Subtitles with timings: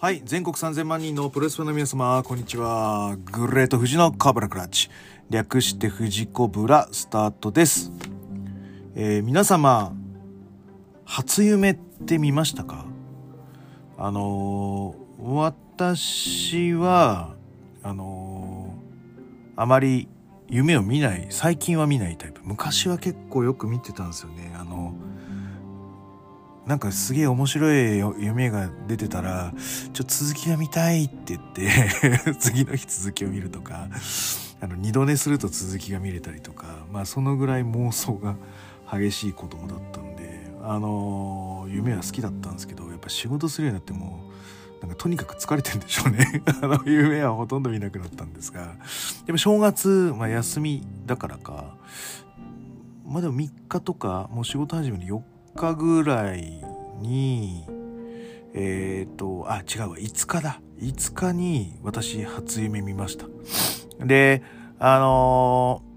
[0.00, 3.18] はい全国3000万人のプロレスファンの皆様こんにちは。
[3.32, 4.88] グレート富士のカブラクラッチ。
[5.28, 7.92] 略して富士コブラスタートです、
[8.94, 9.92] えー皆様
[11.04, 12.86] 初夢って見ましたか？
[13.98, 17.34] あのー私は
[17.82, 20.08] あのーあまり
[20.48, 22.40] 夢を見ない最近は見ないタイプ。
[22.42, 24.50] 昔は結構よく見てたんですよね。
[24.58, 24.94] あの
[26.66, 29.52] なんかすげえ面白い夢が出てたら
[29.92, 33.88] ちょっと続きが見たいって言って 次の日続きを見るとか
[34.60, 38.36] あの二度寝すると続きが見れたりとかまあそのぐらい妄想が
[38.90, 44.30] 激しい子供だったんであの夢は好きだったんですけどやっぱ仕事するようになっても
[44.80, 46.42] なんかとにかく疲れてるんでしょうね。
[46.62, 48.76] あの夢はほとんど見なくなったんですが
[49.26, 51.76] でも正月、まあ、休みだからか
[53.06, 55.20] まあでも3日とかもう仕事始めの4
[55.54, 56.62] 日ぐらい
[57.00, 57.66] に
[58.54, 59.96] えっ、とあ違うわ。
[59.96, 60.60] 5日だ。
[60.80, 63.26] 5日に私初夢見ました。
[64.04, 64.42] で
[64.78, 65.90] あのー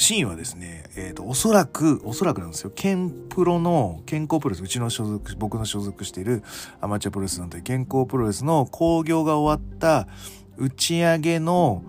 [0.00, 2.72] シーンはですね、えー、とおそらくおそらくなんですよ。
[2.74, 6.42] ケンプロの健康プロレスうちの所属僕の所属している
[6.80, 10.08] アマチュアプロレス団体健康プロレスの興行が終わった
[10.56, 11.84] 打ち上げの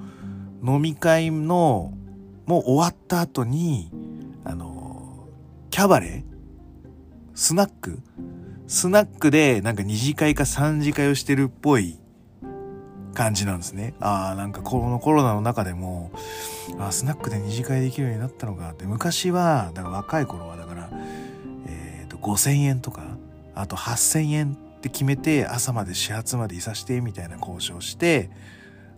[0.62, 1.94] 飲み会の
[2.46, 3.90] もう終わった後に
[5.72, 6.24] キャバレー？
[7.34, 8.00] スナック？
[8.68, 11.98] スナックでなんか二次会か三次会をしてるっぽい
[13.14, 13.94] 感じなんですね。
[14.02, 16.12] ああ、なんかこのコロナの中でも、
[16.78, 20.90] あスナックで二次会できるようになったのかって、昔は、だから若い頃はだから、
[21.68, 23.04] えっ、と、5000円とか、
[23.56, 28.30] あと8000円って決めて、朝まで始発までいさして、みたいな交渉して、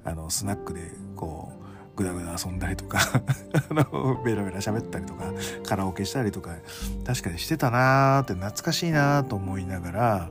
[0.04, 1.63] あの、スナックで、こう、
[1.96, 3.00] ぐだぐだ遊んだりとか、
[3.70, 5.26] あの、ベラベラ喋ったりとか、
[5.64, 6.56] カラオケしたりとか、
[7.06, 10.30] 確かにしてたなーって懐かしいなーと思いながら、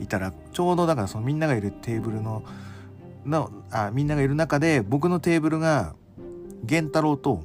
[0.00, 2.42] いたら、ちょうどだからそのみんながいるテーブルの、
[3.24, 5.94] のあみんながいる中で僕のテーブルが
[6.62, 7.44] 源太郎と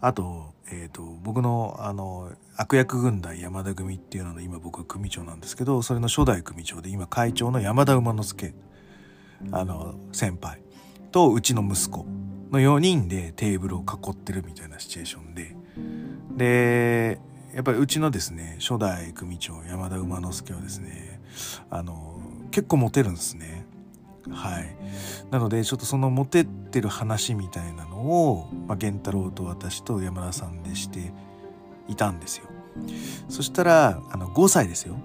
[0.00, 8.54] あと,、えー、と僕のあの悪役軍団山田組っていうのの今僕組長なんですけどそれの初代組長で今会長の山田馬之助
[9.52, 10.65] あの先輩。
[11.06, 12.06] とうちの息子
[12.50, 15.56] の4人でテーブルを囲ってるみたいなシチュエーションで。
[16.36, 17.20] で
[17.54, 21.20] やっぱりうちのですね初代組長山田馬之助はですね
[21.70, 23.66] あの結構モテるんですね。
[24.30, 24.76] はい。
[25.30, 31.12] なのでちょっとそのモテってる話みたいなのを、まあ、源太郎と私と山田さんでして
[31.88, 32.46] いたんですよ。
[33.28, 34.96] そしたらあの5歳ですよ。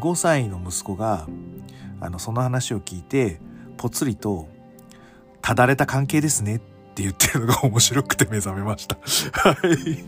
[0.00, 1.26] 5歳の息子が
[2.00, 3.40] あのその話を聞いて
[3.76, 4.48] ぽつりと
[5.42, 6.58] 「ただれた関係ですね」っ
[6.94, 8.96] て言ってるのが面白くて目覚めました
[9.32, 10.04] はい、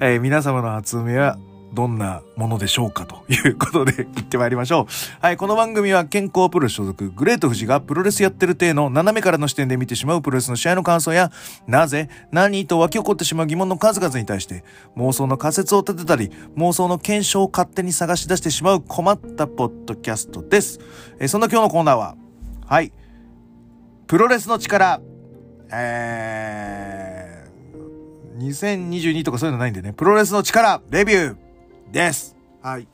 [0.00, 1.38] えー皆様の初夢は
[1.72, 4.86] どんなものでしょうかということで行ってまいりましょう。
[5.20, 11.30] はい、この番組は健康プロレス所属グレート富士がプロレスやってる体の斜めからの視点で見てしまうプロレスの試合の感想や、
[11.66, 14.64] なぜ、何と湧き起こってしまう疑問の数々に対して
[14.96, 20.80] 妄想の仮説を立てたり、妄想の検証を勝手に探し出してしまう困ったポッドキャストです。
[21.18, 22.16] えーそんな今日のコーナーは、
[22.66, 22.92] はい、
[24.10, 25.00] プロレスの力、
[25.72, 32.34] えー、2022とかそういうのないんでね、プロレスの力、レビューです。
[32.60, 32.88] はい。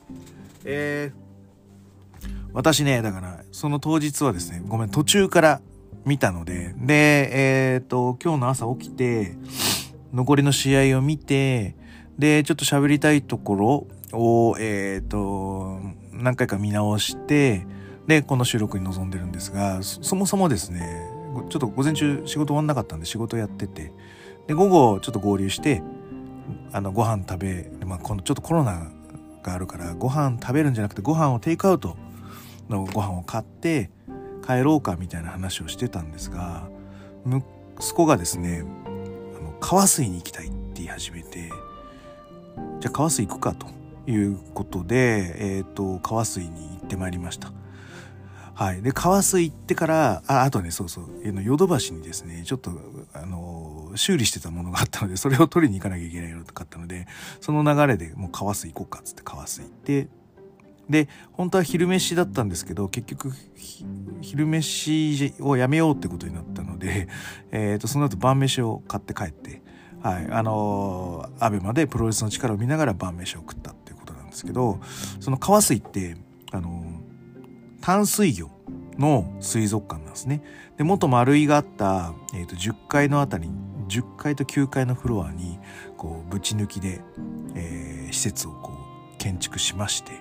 [0.63, 2.21] えー、
[2.53, 5.61] 私ね、だから、その当日はですね、ごめん、途中から
[6.05, 7.31] 見たので、で、
[7.73, 9.35] えっ、と、今日の朝起きて、
[10.13, 11.75] 残りの試合を見て、
[12.19, 15.79] で、ちょっと喋りたいところを、えっ、と、
[16.11, 17.65] 何回か見直して、
[18.07, 21.09] で、この収録に臨んでるんですが、そもそもですね、
[21.49, 23.91] ちょっと午前中仕事終わんなかったんで仕事やってて、
[24.47, 25.83] で、午後ちょっと合流して、
[26.71, 28.89] あの、ご飯食べ、まあ、このちょっとコロナ
[29.43, 31.97] があるから、ご飯食べるんじゃなくて、ご飯をテイクアウト
[32.69, 33.91] のご飯を買って
[34.45, 36.69] 帰ろうかみたいな話をしてたんですが、
[37.25, 38.89] 息子がですね、あ
[39.41, 41.49] の、川水に行きたいって言い始めて、
[42.79, 43.67] じゃあ川水行くかと
[44.09, 47.51] いうことで、えっ、と、川水に行ってまいりました。
[48.57, 48.81] はい。
[48.81, 52.71] で、川水行ってから、あ、あとね、そうそう、あの、ヨドバシにですね、ちょっと、
[53.13, 57.05] あの、修理してたものがあったので、それを取りに行かなきゃいけないかったので、
[57.39, 60.07] その流れでもう川水行こうかっつって川水行って、
[60.89, 63.31] で、本当は昼飯だったんですけど、結局、
[64.21, 67.09] 昼飯をやめようってことになったので、
[67.51, 69.61] えっ、と、その後晩飯を買って帰って、
[70.01, 74.79] はい、あのー、アベマでプロレスの力を見ながら晩飯を食ったっていうことなんですけど、
[75.19, 76.17] その川水って、
[76.51, 76.86] あの
[77.87, 78.49] 淡水魚
[78.99, 80.43] の水族館なんですね。
[80.75, 83.49] で、元丸井があった、えー、と10階のあたり、
[83.87, 85.57] 10階と9階のフロアに、
[85.95, 86.99] こう、ぶち抜きで、
[87.55, 88.73] えー施設をこ
[89.15, 90.11] う、建築しまして、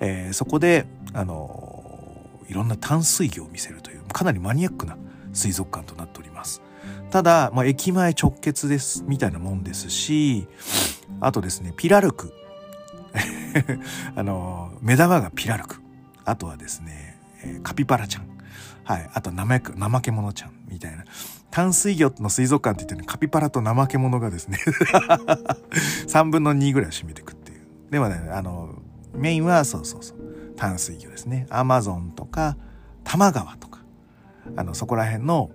[0.00, 4.96] えー、そこで、あのいろんな淡水魚を見せるという、かなりマニアックな
[5.32, 6.60] 水族館となっております。
[7.10, 10.48] ただ、まあ、駅前直結です、みたいなもんですし、
[11.20, 12.32] あとですね、ピラルク。
[14.16, 15.79] あの目玉がピラルク。
[16.30, 18.26] あとはですねえ、カピバラちゃん。
[18.84, 19.10] はい。
[19.12, 20.52] あと、怠け、怠け者ちゃん。
[20.68, 21.04] みたいな。
[21.50, 24.58] 淡水魚の水族館って言ってね、カピバラと怠け者がですね
[26.06, 27.60] 3分の2ぐらい占めてくっていう。
[27.90, 28.80] でもね、あの、
[29.12, 30.18] メインはそうそうそう。
[30.56, 31.46] 淡水魚ですね。
[31.50, 32.56] アマゾンとか、
[33.02, 33.80] 多摩川とか、
[34.56, 35.50] あの、そこら辺の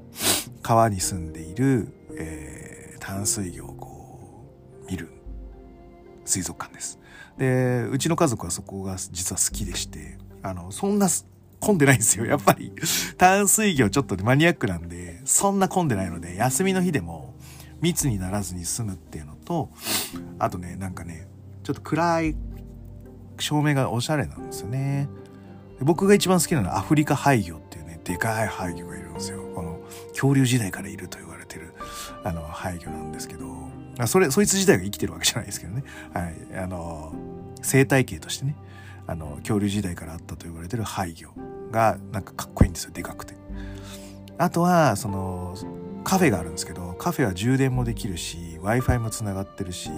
[0.62, 4.52] 川に住んでいる、えー、淡水魚をこ
[4.84, 5.14] う、見る
[6.26, 7.00] 水族館です。
[7.38, 11.08] で、うちの家族はそこが実は好きでして、あの、そんな
[11.60, 12.26] 混んでないんですよ。
[12.28, 12.72] やっぱり
[13.18, 17.34] 淡水魚ちょっとマニアックなんで、そんな混んでないので、休みの日でも
[17.82, 19.72] 密にならずに済むっていうのと、
[20.38, 21.28] あとね、なんかね、
[21.64, 22.36] ちょっと暗い
[23.40, 25.10] 照明がおしゃれなんですよね。
[25.80, 29.42] 僕が一番好きなのはアフリカ廃魚っていうね、でかい廃魚がいるんですよ。
[29.56, 31.74] この恐竜時代からいると言われてる、
[32.24, 33.68] あの、廃魚なんですけど、
[34.06, 35.84] それ、そいつ自体が生きてるわけじゃないですけどね。
[36.14, 36.36] はい。
[36.56, 37.14] あの、
[37.64, 38.56] 生態系としてね、
[39.08, 41.30] あの、恐竜時代からあったと言われてる廃魚
[41.72, 43.36] が、なんかかっこいいんですよ、でかくて。
[44.38, 45.56] あとは、その、
[46.04, 49.90] カフェがあるんですけど、カフェは充電もできるし、Wi-Fi もつながってるし、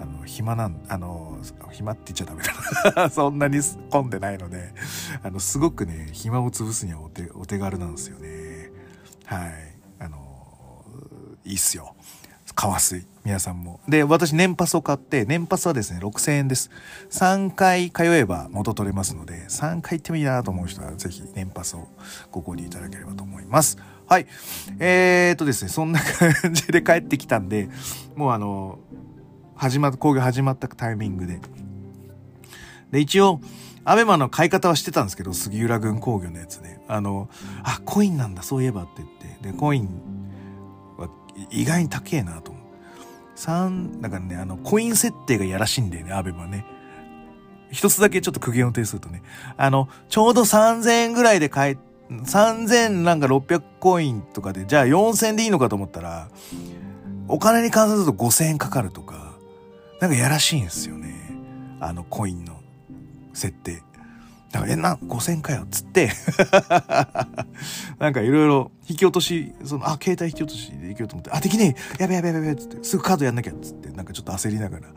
[0.00, 1.38] あの、暇なん、あの、
[1.72, 3.60] 暇って言っちゃダメだな そんなに
[3.90, 4.72] 混んでないので、
[5.22, 8.70] あの、すごくね、暇を潰すにはお手、お手軽なんですよね。
[9.24, 9.52] はい。
[9.98, 10.18] あの、
[11.44, 11.94] いいっすよ。
[12.56, 13.06] 川水。
[13.22, 13.80] 皆さんも。
[13.86, 16.70] で、私年パスを買って、年パスはですね、6000円です。
[17.10, 21.86] 3回通えば元取れますので、3回行ってもいいなと思う人は、ぜひ年パスを
[22.32, 23.76] ご購入いただければと思います。
[24.08, 24.26] はい。
[24.78, 27.68] えー、っとですね、そんな感じで帰ってきたんで、
[28.14, 28.78] もうあの、
[29.54, 31.38] 始まっ、工業始まったタイミングで。
[32.90, 33.42] で、一応、
[33.84, 36.80] アベマの買い方はしてたんですけど、杉浦軍工業のやつね。
[36.88, 37.28] あの、
[37.64, 39.08] あ、コインなんだ、そういえばって言っ
[39.42, 39.52] て。
[39.52, 39.90] で、コイン
[41.50, 42.64] 意外に高えなと思う。
[43.36, 46.64] 3、だからね、あの、コイン設定がやらしいんだよね、アベマね。
[47.70, 49.22] 一つだけちょっと苦言を呈するとね。
[49.56, 51.78] あの、ちょうど3000円ぐらいで買え、
[52.10, 56.28] 3000なんか600コインとかで、じゃあ4000でいいのかと思ったら、
[57.28, 59.34] お金に換算すると5000円かかるとか、
[60.00, 61.14] なんかやらしいんですよね。
[61.80, 62.60] あのコインの
[63.34, 63.82] 設定。
[64.60, 66.10] だか、え、な、5000かよ、っつって
[67.98, 74.88] なんかいろいろ引き落とし、その、あ、携帯引き落としできると思って、あ、できねえやべやべやべやべつって、すぐカードやんなきゃっつって、なんかちょっと焦りながら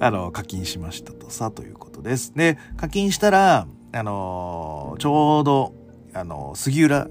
[0.06, 2.32] あの、課金しましたとさ、ということです。
[2.34, 5.74] で、課金したら、あのー、ちょうど、
[6.14, 7.08] あのー、杉浦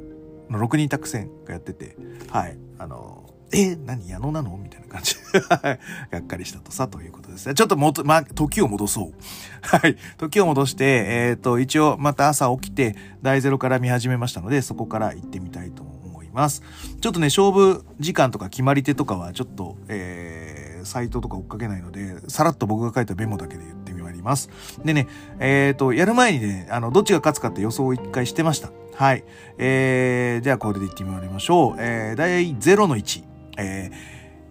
[0.49, 1.95] の6人宅戦がやってて、
[2.29, 4.57] はい、あのーえ、何矢野なの？
[4.57, 5.15] みたいな感じ。
[6.11, 7.53] がっかりしたとさ、ということですね。
[7.53, 9.13] ちょっともと、まあ、時を戻そう。
[9.61, 9.95] はい。
[10.17, 16.61] 時を戻して、えっ、ー、と、一応、また朝起きて、第ゼロから見始めましたので、そこから行ってみたいと思います。
[16.99, 23.97] ちょっとね、勝負時間とか決まり手とかは、ちょっと、えー、サイトとか追っかけないので、さらっと僕が書いたメモだけで言ってみ
[24.27, 24.49] ます。
[24.83, 25.07] でね、
[25.39, 28.71] えっ、ー、と、やる前にね、あの、どっちが勝つかって予想を一回してました。
[28.93, 29.23] はい。
[29.57, 31.75] えー、じゃあこれでいってみましょう。
[31.79, 33.26] えー、第0の1。
[33.57, 33.91] え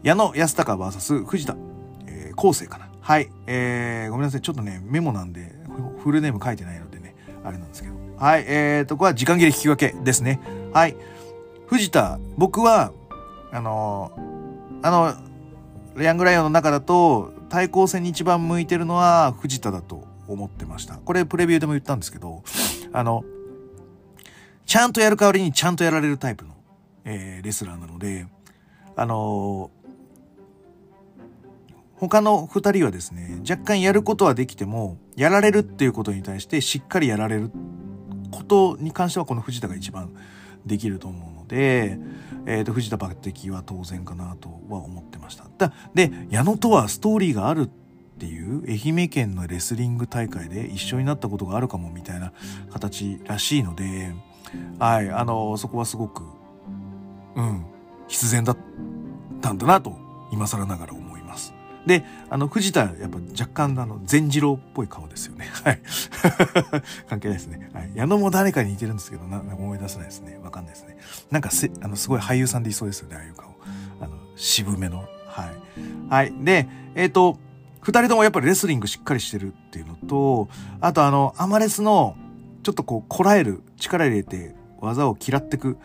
[0.02, 1.56] ー、矢野安隆 VS 藤田、
[2.06, 2.88] えー、昴生かな。
[3.00, 3.30] はい。
[3.46, 4.40] えー、ごめんなさい。
[4.40, 5.52] ちょっとね、メモなんで、
[6.02, 7.94] フルネーム書いてないのでね、あれなんですけど。
[8.18, 8.44] はい。
[8.48, 10.40] えーと、これは時間切れ引き分けですね。
[10.72, 10.96] はい。
[11.66, 12.92] 藤田、僕は、
[13.52, 20.96] あのー、あの、ヤングライオンの中だと、対抗戦に一番向いてるのは藤田だと思ってました。
[20.96, 22.42] これプレビューでも言ったんですけど、
[22.92, 23.24] あの、
[24.66, 26.54] ちゃんとやる代わりにちゃんとやられるタイプの、
[27.04, 28.26] えー、レスラーなので、
[28.96, 29.70] あの
[31.96, 37.50] 他の二人はですね、若干やることはできても、やられるっていうことに対してしっかりやられる
[38.30, 40.14] ことに関してはこの藤田が一番
[40.66, 41.98] できると思うので、
[42.44, 45.46] えっ、ー、と、藤田抜擢は当然かなとは思ってました。
[45.56, 47.68] だで、矢野とはストーリーがあるっ
[48.18, 52.32] ていう愛媛県のレスリング大会で一緒になったことがあるかもみたいな
[52.70, 54.12] 形らしいので、
[54.78, 56.24] はい、あの、そこはすごく、
[57.36, 57.64] うん、
[58.08, 58.56] 必然だっ
[59.40, 59.96] たんだなと、
[60.32, 61.54] 今更ながら思います。
[61.86, 65.48] で、あの、藤田、やっぱ若干、あの、善次郎っぽい顔ですよね。
[65.64, 65.80] はい。
[67.08, 67.70] 関係ないですね。
[67.72, 67.90] はい。
[67.94, 70.38] 矢野も誰かに似てるんですけど、な、思い出せないですね。
[70.42, 70.96] わかんないですね。
[71.30, 73.54] なんかせ、あの、すごい俳優さんでいそうですよね、ああいう顔。
[74.00, 74.98] あの、渋めの。
[75.28, 76.10] はい。
[76.10, 76.32] はい。
[76.44, 77.38] で、えっ、ー、と、
[77.82, 80.48] 二人ともやっぱりレスリングしっかりしてるっていうのと、
[80.80, 82.16] あとあの、アマレスの、
[82.64, 85.78] ちょっとこう、こらえる、力入れて、技を嫌ってく。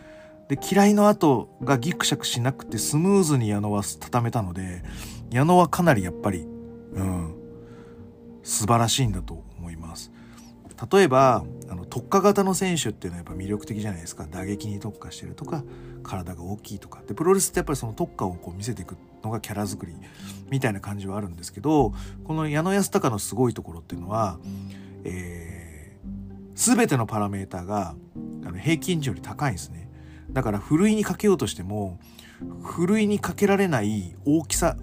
[0.52, 4.82] で、嫌いの後がギクシャクしなくてスムーズに矢野は畳めたので、
[5.30, 6.40] 矢野はかなりやっぱり、
[6.92, 7.34] うん、
[8.42, 10.12] 素晴らしいんだと思います。
[10.92, 14.26] 例えばあの特化型の選手っていうのはやっぱ魅力的じゃないですか。
[14.30, 15.64] 打撃に特化してるとか
[16.02, 17.00] 体が大きいとか。
[17.08, 19.94] でプロレスってやっぱりその特化をこう見せていくのがキャラ作り
[20.50, 21.94] みたいな感じはあるんですけど
[22.24, 24.38] この矢野康隆のすごいところっていうのは、
[25.04, 27.94] えー、全てのパラメーターが
[28.44, 29.81] あの平均値より高いんですね。
[30.32, 31.98] だからふるいにかけようとしても
[32.62, 34.76] ふるいにかけられない大きさ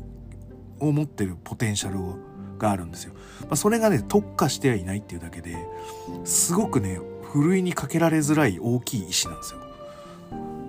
[0.80, 2.20] を持ってるポテンシャル
[2.58, 3.14] があるんですよ。
[3.42, 5.58] まあ、それがね特化してはいないっていうだけで
[6.24, 9.60] すごくねふるいにかけられづらい大きい石なんですよ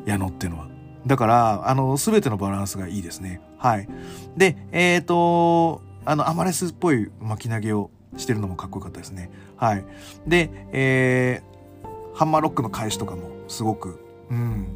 [0.06, 0.68] 矢野ってのは。
[1.06, 3.40] だからあの全てのバランスがいいですね。
[3.58, 3.88] はい。
[4.36, 9.30] でえっ、ー、とあのアマレスっぽい巻き投げをしてるのもかっこよかったですね。
[9.56, 9.84] はい。
[10.26, 13.98] で、えー、ハンマーロックの返しとかもすごく、
[14.30, 14.66] うん、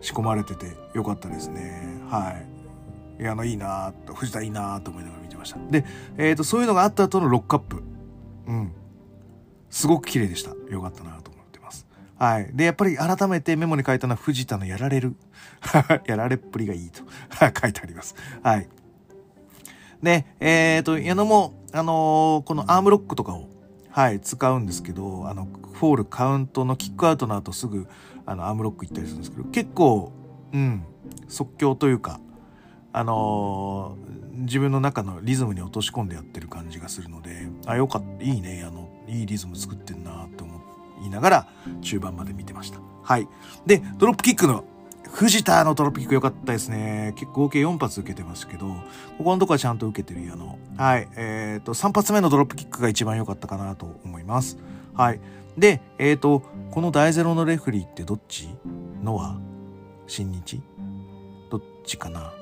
[0.00, 2.00] 仕込まれててよかったですね。
[2.08, 2.30] は
[3.18, 3.22] い。
[3.22, 5.58] いや、あの、いいなと、藤田いいなと思いながら見てました。
[5.70, 5.84] で、
[6.16, 7.82] えっ、ー、と、そういうのがあった後のロックアップ。
[8.46, 8.72] うん。
[9.70, 10.50] すごく綺麗でした。
[10.70, 11.86] よかったなと思ってます。
[12.16, 12.50] はい。
[12.52, 15.16] で、やっぱり改めてメモに書いたのは藤田のやられる。
[16.06, 17.02] やられっぷりがいいと
[17.38, 18.14] 書いてあります。
[18.42, 18.68] はい。
[20.02, 23.48] で、えっ、ー、と、矢野も、あのー、このアームロックとかを、
[23.90, 27.88] はい、使うんですけど、あの、フォール、カウントのキックアウトの後すぐ、
[28.28, 30.12] あのアームロック行ったりするんですけど結構
[30.52, 30.84] うん
[31.28, 32.20] 即興というか
[32.92, 40.60] あのー、自分の中のリズムに落とし込んでやってる感じがするのであよかったいいねあのいいリズム作ってんなって思
[41.06, 41.48] いながら
[41.80, 43.26] 中盤まで見てましたはい
[43.66, 44.64] でドロップキックの
[45.10, 47.14] 藤田のドロップキック良かったですね。
[47.16, 48.66] 結構合計4発受けてますけど、
[49.16, 54.58] ここのとこはちゃんと受けてるあの、はい、えっ、ー、と、3発目のドロップキックが一番良かったかなと思います。
[54.94, 55.20] はい。
[55.56, 58.48] で、えっ、ー、と、この大ゼロのレフリーってどっち？
[59.02, 59.38] ノア？
[60.06, 60.60] 新日？
[61.50, 62.32] どっちかな？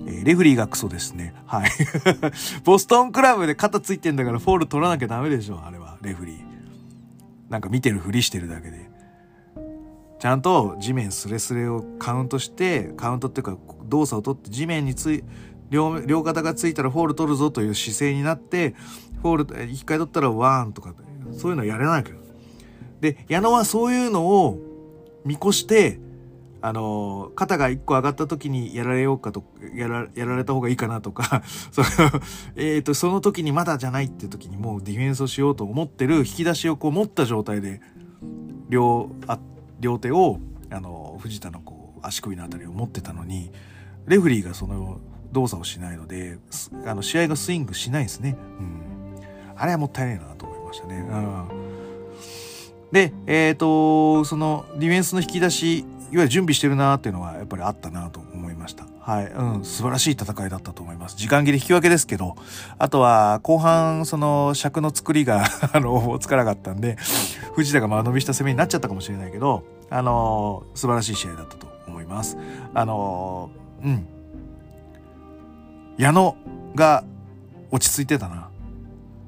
[0.00, 1.34] えー、レフリーがクソですね。
[1.46, 1.70] はい。
[2.64, 6.38] ボストンクラブで肩ついてんだからフォール取らなきゃダメでしょ、あれは、レフリー。
[7.48, 8.90] なんか見てるふりしてるだけで。
[10.18, 15.24] ちゃんと地面スレスレをカウントして、カウントっていうか動作を取って地面につい、
[15.70, 18.74] 両、両肩がついたらフォール取るぞという姿勢になって、
[19.22, 20.92] フォール、一回取ったらワーンとか、
[21.36, 22.17] そういうのやれないけど。
[23.00, 24.58] で、矢野はそういうのを
[25.24, 26.00] 見越して、
[26.60, 31.88] あの、肩が一個上がった時にやられようかと、やら、やられた方がいいかなとか、 その、
[32.56, 37.80] えっ、と、その時にまだじゃないっていう時にもうディフェンスをしようと思ってる引き出しをこう持った状態で、
[38.68, 39.38] 両、あ、
[39.78, 40.40] 両手を、
[40.70, 43.52] あの、藤田のこう、足首のあたりを持ってたのに、
[44.06, 44.98] レフリーがその
[45.30, 46.38] 動作をしないので、
[46.86, 48.36] あの、試合がスイングしないですね。
[48.58, 48.80] うん。
[49.54, 51.06] あれはもったいないなと思いましたね。
[51.08, 51.67] うん
[52.92, 58.86] で、えっ、ー、と、そのディフェンスの引き出し、いわゆる準備してるなっていうのはやっぱりあったなと思いました。
[59.00, 59.26] はい。
[59.26, 59.64] うん。
[59.64, 61.16] 素晴らしい戦いだったと思います。
[61.16, 62.34] 時間切れ引き分けですけど、
[62.78, 66.96] あとは後半、その尺の作りが あの、つかなかったんで、
[67.54, 72.38] 藤田が間延びした攻めになっちゃったかもしれないけど、あの、素晴らしい試合だったと思います。
[72.74, 73.50] あの、
[73.84, 74.06] うん。
[75.98, 76.36] 矢野
[76.74, 77.04] が
[77.70, 78.48] 落ち着いてたな。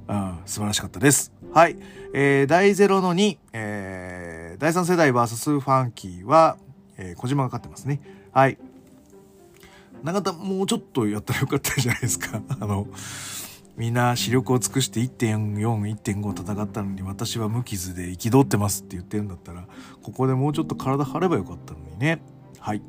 [0.08, 0.38] うん。
[0.46, 1.32] 素晴らしかったです。
[1.52, 1.76] はい。
[2.12, 6.56] えー、第0の2、えー、第3世代 VS ファンキーは、
[6.96, 8.00] えー、小島が勝ってますね。
[8.32, 8.58] はい。
[10.02, 12.42] 永田もうちょっとやったらよかったじゃないですか。
[12.58, 12.86] あの、
[13.76, 15.56] みんな視力を尽くして1.4、
[15.96, 19.66] 1.5戦ったのに私は無傷で憤ってますって言ってるんだったら、
[20.02, 22.20] ここでもうちょっと体張ればよかったのにね。
[22.58, 22.82] はい。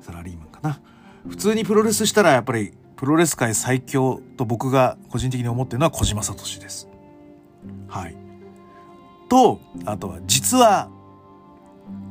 [0.00, 0.80] サラリーマンかな。
[1.28, 6.88] 普通にプロレスしたらやっぱりプロレス界最強と僕が個人的に思ってるのは小島聡です。
[7.88, 8.25] はい。
[9.28, 10.88] と、あとは実は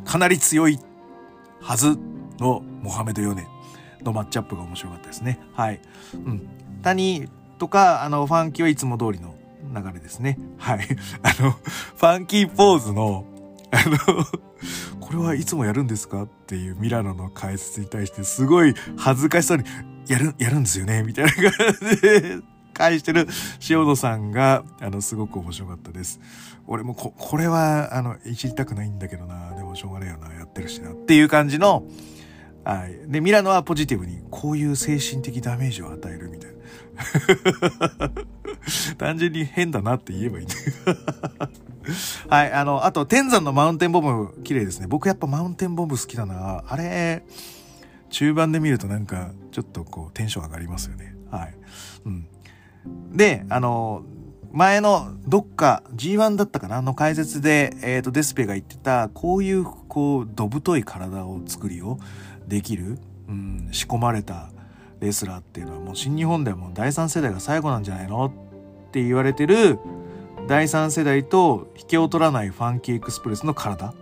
[0.05, 0.79] かなり強い
[1.62, 1.98] はず
[2.39, 3.48] のモハメド・ヨネ
[4.03, 5.39] のマッチアップが面白かったですね。
[5.53, 5.81] はい。
[6.13, 6.48] うん。
[6.84, 9.36] 谷とか、あの、ファンキーはいつも通りの
[9.74, 10.38] 流れですね。
[10.57, 10.79] はい。
[11.24, 13.25] あの、ファンキーポーズの、
[13.72, 14.25] あの、
[15.00, 19.63] これはいつもやるんですかっていうミラノの解説に対してすごい恥ずかしそうに、
[20.07, 21.51] やる、やるんですよねみたいな感
[21.95, 22.38] じで
[22.74, 23.27] 返してる
[23.67, 26.19] 塩野さんが、あの、すごく面白かったです。
[26.67, 31.84] 俺もこ、これは、あの、いじりたくないんだけどな、でもしょうがねえよな、やってるしな、っていう感じの、
[32.63, 33.12] はい。
[33.12, 36.55] で、ミラノはポジティブに、こういう精神的ダメージを与えるみたいな。
[38.98, 40.55] 単純に変だなって言えばいいんだ
[42.36, 42.51] はい。
[42.51, 44.88] あの、あと、天山のマウンテンボム、綺麗ですね。
[44.88, 46.63] 僕やっぱマウンテンボム好きだな。
[46.67, 47.24] あれ、
[48.10, 51.15] 中盤で見るとなんか、ちょっとこう、テンション上がりますよね。
[51.29, 51.53] はい。
[52.05, 52.27] うん。
[53.15, 54.03] で、あの、
[54.55, 56.81] 前のどっか G1 だったかな？
[56.81, 62.00] の解説で、え、ー、と、デスペが言ってた、こういう、こう、どぶとい体を作りを
[62.47, 62.97] できる、
[63.27, 64.50] うん、仕込まれた
[65.01, 68.25] レスラーっていうのはもう新日本ではもう第三世代が最後なんじゃないの？
[68.25, 69.77] って言われてる
[70.47, 73.93] 第3世代と引けを取らないファンキーエクスプレスの体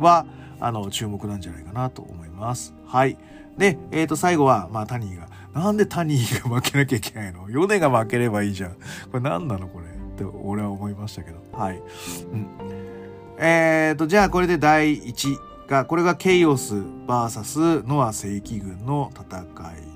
[0.00, 0.26] は、
[0.58, 2.74] あの、注目なんじゃないかなと思います。
[2.84, 3.16] はい。
[3.58, 7.50] で、えっ、ー、と、最後は、まあ、タニーが、なんでタニーが負けなきゃいけないの？
[7.50, 8.70] ヨネが負ければいいじゃん。
[8.72, 8.78] こ
[9.14, 9.86] れ何なのこれ？
[9.86, 11.42] って俺は思いましたけど。
[11.52, 11.82] はい。
[12.32, 12.46] うん。
[13.38, 19.42] えっ、ー、と、じゃあこれで第1が、これがケイオス VS ノア正規軍の戦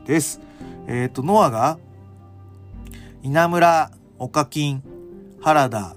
[0.04, 0.40] いです。
[0.88, 1.78] えっ、ー、と、ノアが、
[3.22, 4.82] 稲村、岡金、
[5.40, 5.96] 原田、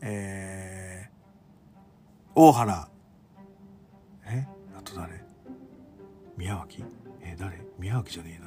[0.00, 2.88] えー、大原、
[4.26, 4.46] え？
[4.76, 5.24] あと誰？
[6.36, 6.84] 宮脇？
[7.22, 7.64] え誰？
[7.78, 8.45] 宮脇じゃねえな。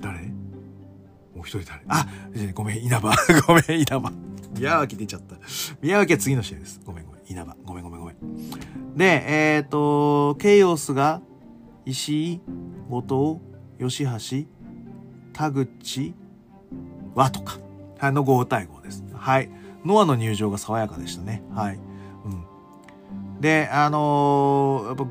[0.00, 0.20] 誰？
[0.20, 0.32] も
[1.36, 1.82] う一人誰？
[1.88, 2.06] あ
[2.54, 3.14] ごめん、稲葉。
[3.46, 4.12] ごめん、稲葉。
[4.52, 5.36] 宮脇出ちゃった。
[5.80, 6.80] 宮脇は次の試合です。
[6.84, 7.22] ごめんごめん。
[7.28, 7.56] 稲葉。
[7.64, 8.96] ごめんごめんごめん。
[8.96, 11.22] で、えっ、ー、と、ケイオスが、
[11.84, 12.40] 石井、
[12.88, 13.40] 後
[13.78, 14.48] 藤、吉橋、
[15.32, 16.14] 田口、
[17.14, 17.58] 和とか、
[18.00, 19.04] あの5対5です。
[19.14, 19.50] はい。
[19.84, 21.42] ノアの入場が爽やかでしたね。
[21.54, 21.76] はい。
[22.24, 22.28] う
[23.36, 23.40] ん。
[23.40, 25.06] で、あのー、やっぱ、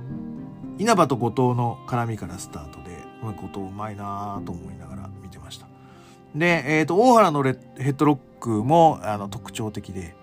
[0.78, 2.76] 稲葉と後藤の絡みからスタート
[3.22, 5.68] で、後藤うまいなと思いながら見てました。
[6.36, 10.16] で、えっ、ー、と、大原のレヘッドロックもあの特徴的で、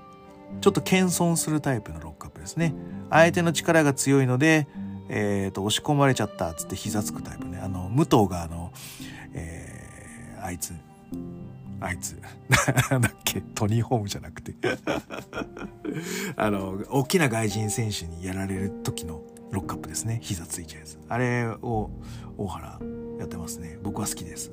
[0.61, 2.75] ちょっと謙遜するタイプのロックアップですね。
[3.11, 4.69] 相手の力が強いので、
[5.09, 7.59] えっ、ー、と、押し込まれちゃったっつって膝つくタイプね。
[7.63, 8.73] あの、武藤があの、
[9.35, 10.73] えー、あいつ、
[11.81, 12.21] あいつ、
[12.91, 14.55] なんだっけ、トニー・ホームじゃなくて
[16.37, 19.21] あの、大きな外人選手にやられる時の
[19.54, 20.18] ロックアップですね。
[20.23, 20.99] 膝ついちゃうやつ。
[21.08, 21.90] あれを
[22.37, 22.78] 大原
[23.18, 23.78] やってますね。
[23.82, 24.52] 僕は好きです。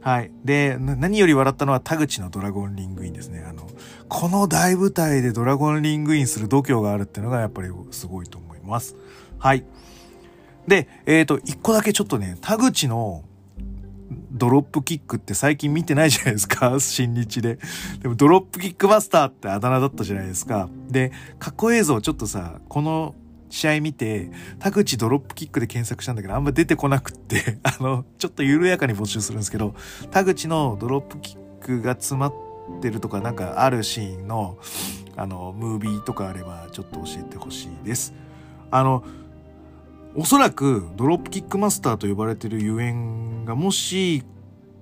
[0.00, 0.30] はい。
[0.44, 3.44] で、何より笑ったのは田口のドラゴンリングインですね。
[3.48, 3.68] あの、
[4.08, 8.96] この大舞台でドラゴンリングインする度胸があるっていうのがやっぱりすごいと思います。
[9.38, 9.64] はい。
[10.66, 13.24] で、えっ、ー、と、一個だけちょっとね、田口の
[14.30, 17.58] ドロップキックって最近見てないじゃないですか 新日で。
[18.00, 20.68] でもドロップキックマスターってあだ名だったじゃないですか。
[20.88, 23.14] で、過去映像ちょっとさ、この
[23.50, 29.74] 試合見て、田口ドロップキックで検索したんだけど、あんま出てこなくって、 あの、ちょっと緩やかに募集するんですけど、
[30.10, 32.34] 田口のドロップキックが詰まっ
[32.80, 34.58] てるとか、なんかあるシーンの、
[35.16, 38.14] あの、ムービーとかあれば、ちょっと教えてほしいです。
[38.70, 39.04] あの、
[40.14, 44.24] おそらくドロップキックマスターと呼ばれてるゆえんが、もし、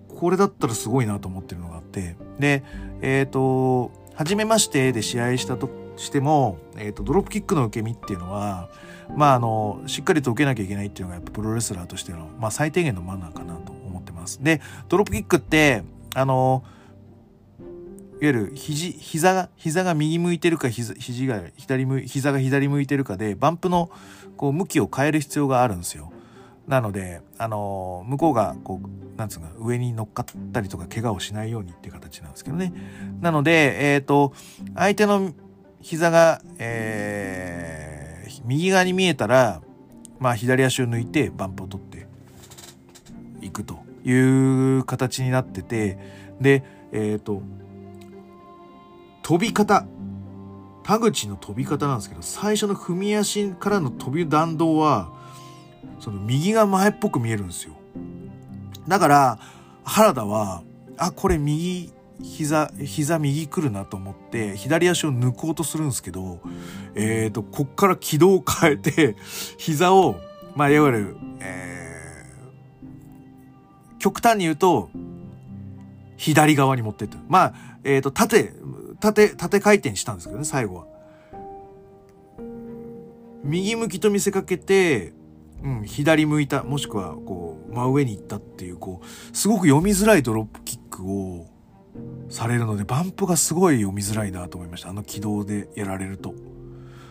[0.09, 2.63] これだったらすごいなと思ってるのがあって、で、
[3.03, 8.69] えっ、ー、と、初めましてで試合したとしても、えっ、ー、と、ドロップキックの受け身っていうのは、
[9.15, 14.43] まあ、あの、しっかりと受けなきゃいけないっていうのがやっぱプロレスラーとしての、まあ、最低限のマナーかなと思ってます。
[14.43, 16.65] で、ドロップキックって、あの、
[18.21, 23.91] いわゆる肘、膝が、膝が右向いてるか、膝肘が左向い、膝が左向いてるかで、バンプの
[24.39, 26.13] こう向きを変える必要があるんですよ。
[26.67, 32.73] なので、あの向こうが、こう、なんつうか、上に乗っかったりとか、怪我をしないようにっていう形なんですけどね。
[33.21, 34.33] なので、えっ、ー、と、
[34.75, 35.33] 相手の
[35.87, 39.63] 膝が、えー、右側に見えたら、
[40.19, 42.09] まあ、左足を抜いて、バンプを取って
[43.41, 44.13] いくとい
[44.79, 45.97] う形になってて、
[46.41, 47.41] で、えっ、ー、と、
[49.23, 49.87] 飛び方。
[50.83, 55.13] 田口の飛び方なんですけど、最初の踏み足からの飛び弾道は、
[56.01, 57.75] その右が前っぽく見えるんですよ。
[58.89, 59.39] だから、
[59.85, 60.65] 原田は、
[60.99, 61.93] あ、これ右、
[62.23, 66.41] 膝、膝右来るなと思って、左足を抜こうとするんですけど、
[66.95, 69.17] えっ、ー、と、こっから軌道を変えて、
[69.59, 70.17] 膝を、
[70.55, 74.91] まあ、いわゆる、えー、極端に言うと、
[76.17, 77.17] 左側に持ってって。
[77.29, 78.55] まあ、えっ、ー、と、縦、
[79.01, 80.87] 縦、縦回転したんですけどね、最後は。
[83.45, 85.13] 右向きと見せかけて、
[85.63, 91.47] うん、左向いた、もしくは、こう、真上に行ったっていう、こう、すごく読みづらいドロップキックを
[92.29, 94.91] されるので、バンプがすごい読みづらいなと思いました。
[94.91, 96.35] あの軌道でやられると。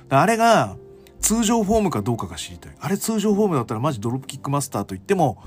[0.10, 0.78] あれが、
[1.20, 2.76] 通常フォームかどうかが知りたい。
[2.80, 5.42] あれ通常フォームだったらマジドロップキックマスターと言っても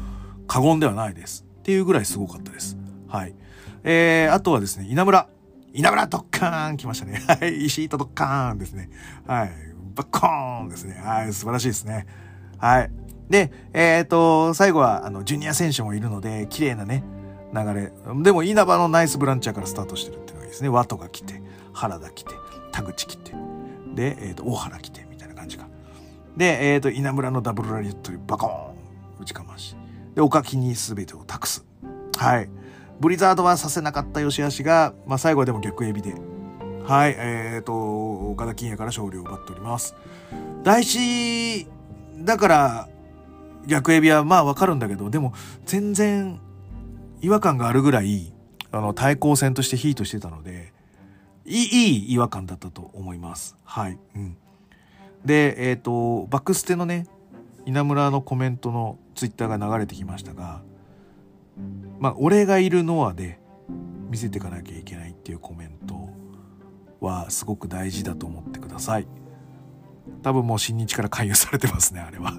[0.48, 1.44] 過言ではないです。
[1.60, 2.76] っていうぐらいすごかったです。
[3.06, 3.34] はい。
[3.84, 5.28] えー、あとはですね、稲村。
[5.72, 7.22] 稲村ドッカーン来ましたね。
[7.28, 7.66] はい。
[7.66, 8.90] 石井とドッカーンですね。
[9.26, 9.52] はい。
[9.94, 11.00] バッコーンですね。
[11.00, 11.32] はい。
[11.32, 12.06] 素晴らしいですね。
[12.56, 12.90] はい。
[13.30, 17.04] で、えっ、ー、と、最後は、あの、ジュニア選手もいるので、綺麗なね、
[17.52, 17.92] 流れ。
[18.22, 20.68] でも、稲葉のナイスブランチャーからスタートしてるっていうのがいいですね。
[20.68, 22.34] ワトが来て、原田来て、
[22.72, 23.32] 田口来て、
[23.94, 25.66] で、えっ、ー、と、大原来て、みたいな感じか。
[26.36, 29.76] で、えっ、ー、と、稲村のダブルラリットにバコーン打ちかまし。
[30.14, 31.64] で、岡木に全てを託す。
[32.16, 32.50] はい。
[33.00, 36.14] ブリザードはさせなかった吉橋が、まあ、最後はでも逆エビで、
[36.84, 39.94] はい、えっ、ー、と、岡田金也から勝利を奪っております。
[40.64, 41.66] 第一、
[42.18, 42.88] だから、
[43.66, 45.34] 逆エビはまあわかるんだけど、でも
[45.66, 46.40] 全然
[47.20, 48.32] 違和感があるぐらい、
[48.70, 50.72] あの、対抗戦としてヒートしてたので、
[51.44, 53.56] いい、いい違和感だったと思います。
[53.64, 53.98] はい。
[54.14, 54.36] うん。
[55.24, 57.06] で、えっ、ー、と、バックステのね、
[57.66, 60.62] 稲村のコメントのツイッターが流れてきましたが、
[61.98, 63.40] まあ、俺がいるノアで
[64.08, 66.08] 見せていかなきゃいけないっていうコメント
[67.00, 69.06] はすごく大事だと思ってください。
[70.22, 72.32] 多分もう新日から勧誘されてますね、あれは。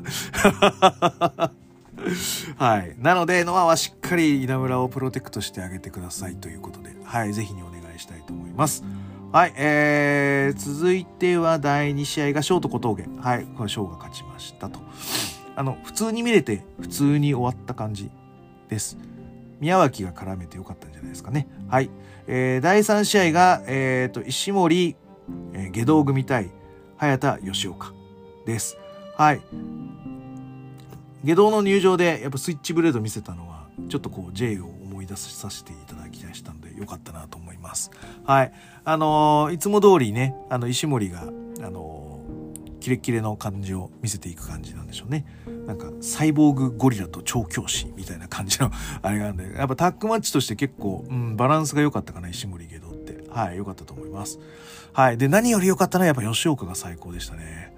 [2.58, 2.96] はい。
[2.98, 8.84] なので、ノアはしっかり稲村をプロテクトしてあげてくださいということで、はい、ぜひにお願いしたいと思います。
[9.32, 13.06] はい、えー、続いては第2試合がショート小峠。
[13.20, 14.80] はい、これショーが勝ちましたと。
[15.56, 18.10] あの、普通に見れて、普通に終わった感じ
[18.70, 18.98] です。
[19.60, 21.48] 宮脇が絡めてよかったんじゃないですかね。
[21.68, 21.90] はい。
[22.28, 24.96] えー、第3試合が、え、ー、と、石森、
[25.54, 26.50] えー、下道組対
[26.98, 27.94] 早田吉岡
[28.46, 28.78] です。
[29.16, 29.42] はい。
[31.24, 37.92] 下道の入場でやっぱスイッチブレード見せたのはちょっとこう J を思い出させていただきましたんでよかったなと思います。
[38.26, 38.52] はい。
[38.84, 41.26] あのー、いつも通りね、あの石森が、あ
[41.70, 45.26] のー、キレッキレの感じを見せていく感じなんでしょうね。
[45.68, 53.24] なんかサイボーグゴリラと調教師みたいな感じのあれがあるんで、やっぱタッグマッチとして結構、うん、バランスが良かったかな、石森下道って。
[53.30, 54.40] はい、良かったと思います。
[54.94, 55.18] はい。
[55.18, 57.74] で、何より良かったのはやっぱ吉岡が最高でしたね。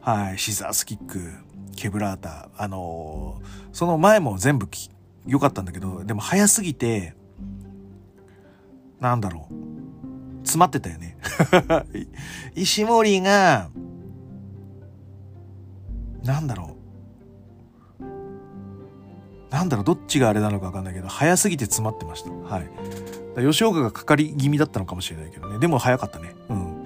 [0.00, 1.32] はい、シザースキック。
[1.74, 4.68] ケブラータあのー、その前も全部
[5.26, 7.14] 良かったんだけどでも早すぎて
[9.00, 9.54] なんだろう
[10.44, 11.16] 詰まってたよね。
[12.54, 13.70] 石森が
[16.22, 16.76] なんだろ
[18.00, 18.04] う
[19.50, 22.30] なんだろうどっちがあれなのか分かんないけど早すぎて詰まってました。
[22.30, 22.70] はい。
[23.36, 25.58] 吉岡がかかり気味だったのかもしれないけどね。
[25.58, 26.34] でも早かったね。
[26.48, 26.84] うん。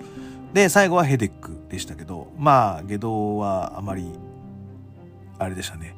[0.55, 4.13] で最後はヘデックでしたけどまあ下道はあまり
[5.39, 5.95] あれでしたね。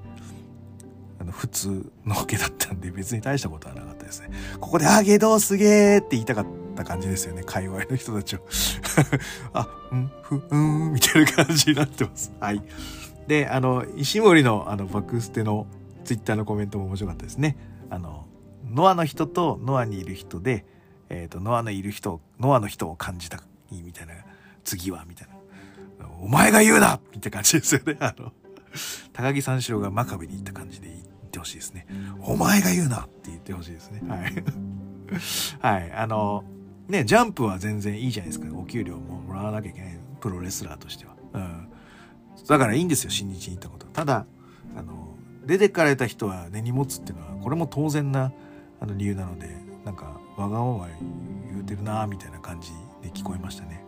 [1.19, 4.31] あの、普通の毛だったんで別に大したことはなかったですね。
[4.59, 7.43] ここで、あ、ゲドすげーって言いたかった感じですよね。
[7.45, 8.47] 界隈の人たちを。
[9.53, 12.33] あ、うん、ふ、うん、みたいな感じになってます。
[12.41, 12.63] はい。
[13.27, 15.67] で、あの、石森のあの、バックステの
[16.05, 17.57] ツイッターのコメントも面白かったですね。
[17.91, 18.27] あの、
[18.65, 20.65] ノアの人とノアにいる人で、
[21.11, 24.15] えっ、ー、と、ノアのいる人、ノアの人を感じたいいみたいな、
[24.65, 25.35] 次は、みたいな。
[26.21, 27.97] お前が言うなみたいな感じですよね。
[28.01, 28.33] あの、
[29.13, 31.87] 高木三四郎が真壁に行った感じで言ってほしいですね。
[32.23, 34.03] お前が言うなって言ってほしいですね。
[34.09, 34.45] はい。
[35.61, 35.93] はい。
[35.93, 36.45] あの、
[36.89, 38.47] ね、ジャンプは全然いいじゃないですか。
[38.57, 39.99] お給料ももらわなきゃいけない。
[40.21, 41.15] プロレスラーとしては。
[41.35, 41.69] うん。
[42.47, 43.87] だからいいんですよ、新日に行ったこと。
[43.87, 44.27] ただ、
[44.77, 48.33] あの、出てかれた人は根に持つっていうのは、これも当然な
[48.81, 50.89] あの理由なので、なんか、わがまま
[51.51, 52.71] 言うてるなみたいな感じ
[53.03, 53.85] で聞こえましたね。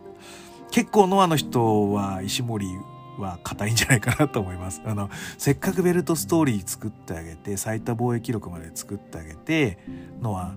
[0.71, 2.67] 結構ノアの人は石森
[3.17, 4.81] は硬いんじゃないかなと思います。
[4.85, 9.77] あの、せっかくベルトストーリー作ってあげて、最多防衛記録まで作ってあげて、
[10.21, 10.55] のは、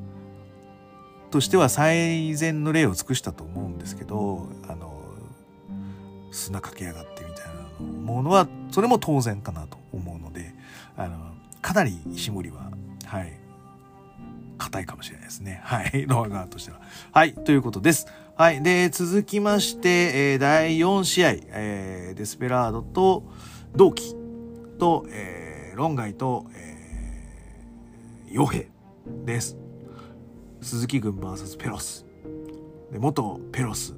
[1.31, 5.03] としては最善の例を尽くしたと思うんですけど、あの、
[6.31, 10.55] 砂かけやがってみたいなものは、それも当然かなと思うので、
[10.97, 11.19] あの、
[11.63, 12.71] かなり石森は、
[13.05, 13.33] はい、
[14.59, 15.61] 硬いかもしれないですね。
[15.65, 16.81] はい、 ノア側としては。
[17.13, 18.07] はい、ということです。
[18.39, 18.63] はい。
[18.63, 23.23] で、続きまして、えー、第4試合、えー、デスペラードと
[23.75, 24.15] 同期
[24.79, 28.69] と、えー、ロンガイと、えー、ヨヘ
[29.25, 29.57] です。
[30.61, 32.05] 鈴木軍 VS ペロス。
[32.93, 33.95] で、元ペロス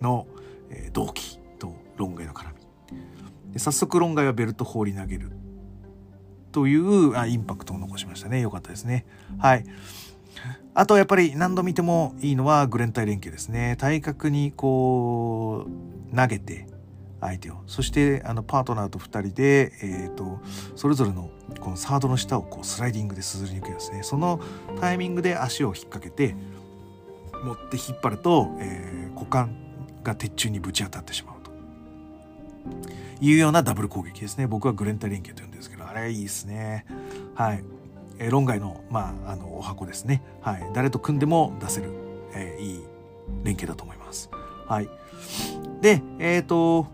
[0.00, 0.28] の、
[0.70, 2.50] えー、同期とロンガイの絡
[3.52, 3.58] み。
[3.58, 5.32] 早速ロンガイはベルト放り投げる
[6.52, 8.40] というあインパクトを残しましたね。
[8.40, 9.04] よかったですね。
[9.38, 9.64] はい。
[10.74, 13.76] あとやっぱり何度見てもいいのはグレンタイ連携ですね。
[13.78, 15.66] 体格にこ
[16.12, 16.66] う投げて
[17.20, 17.58] 相手を。
[17.66, 20.40] そしてあのパートナーと2人で、えーと、
[20.76, 24.02] それぞれのこのサードの下をこうスライディングですずり抜けですね。
[24.02, 24.40] その
[24.80, 26.34] タイミングで足を引っ掛けて
[27.44, 29.54] 持って引っ張ると、えー、股間
[30.02, 31.50] が鉄柱にぶち当たってしまうと
[33.20, 34.46] いうようなダブル攻撃ですね。
[34.46, 36.84] 僕はグレンタ連携と言うんですけど、あれいいですね。
[37.34, 37.64] はい。
[38.18, 40.22] えー、論外の、まあ、あの、お箱ですね。
[40.40, 40.70] はい。
[40.74, 41.90] 誰と組んでも出せる、
[42.34, 42.80] えー、いい
[43.44, 44.30] 連携だと思います。
[44.66, 44.88] はい。
[45.80, 46.86] で、えっ、ー、と、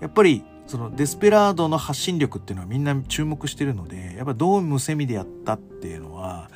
[0.00, 6.50] やっぱり、そのデスペラードの発信力っていうのはみんな注目してるので、やっぱどう無セミでやったっていうのは、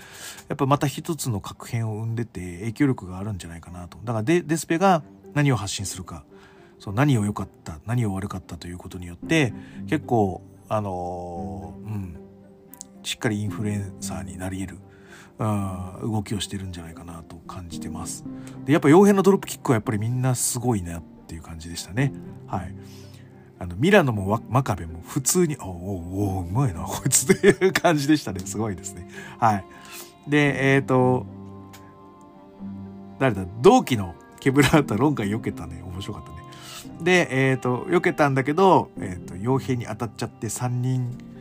[0.48, 3.98] やっぱまた一つの確変を生んでて影響力があるんじゃないかなと。
[4.04, 5.02] だからデデスペが
[5.34, 6.24] 何を発信するか、
[6.78, 9.52] そう何を良かった、何を悪かったということによって、
[9.86, 12.16] 結構、あのー、うん、
[13.06, 14.78] しっかりインフルエンサーになり得る
[16.02, 18.24] 動きをしてるんじゃないかなと感じてます。
[18.64, 22.12] でやっぱ傭兵のドロップキックはやっぱりみんなすごいなっていう感じでしたね。
[22.48, 22.74] はい。
[23.60, 29.08] あのミラノも真壁も普通に「おおおうまいなこいつ」っていう感じでしたねすごいですね。
[29.38, 29.64] はい。
[30.26, 31.26] で、えっ、ー、と、
[33.20, 33.46] 誰だ？
[33.62, 35.80] 同期のケブラータ論外避けたね。
[35.86, 36.36] 面白かったね。
[37.04, 41.35] で、えっ、ー、と、避けたんだけど、えっ、ー、と、傭兵に当たっちゃって3人、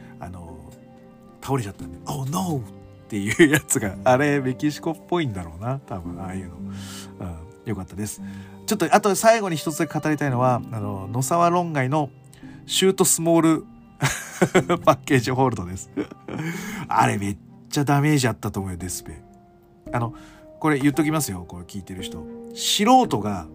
[1.45, 2.63] 倒れちゃったんで、Oh no!
[3.05, 5.79] っていうやつが、あれ、メキシコっぽいんだろうな。
[5.85, 6.55] 多分、ああいうの。
[6.55, 6.69] うん。
[7.65, 8.19] よかったです。
[8.65, 12.09] ちょっと、あと最後に一つだけ語りたいのは、あの、野沢論外の
[12.65, 13.65] シュートスモール
[14.83, 15.89] パッケージホールドです
[16.87, 17.37] あれめっ
[17.69, 19.21] ちゃダメージあったと思うよ、デスペ。
[19.93, 20.15] あの、
[20.59, 22.25] これ言っときますよ、これ聞いてる人。
[22.55, 23.45] 素人が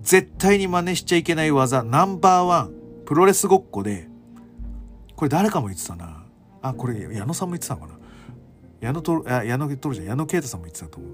[0.00, 2.72] 絶対に真似しちゃいけない技ナンバーワン、
[3.04, 4.08] プロレスごっこで、
[5.16, 6.21] これ誰かも言ってたな。
[6.62, 7.98] あ、これ矢野さんも言ってたのかな？
[8.80, 11.10] 矢野と、あ、矢野とるじゃん、矢野啓太さんも言ってたと思う。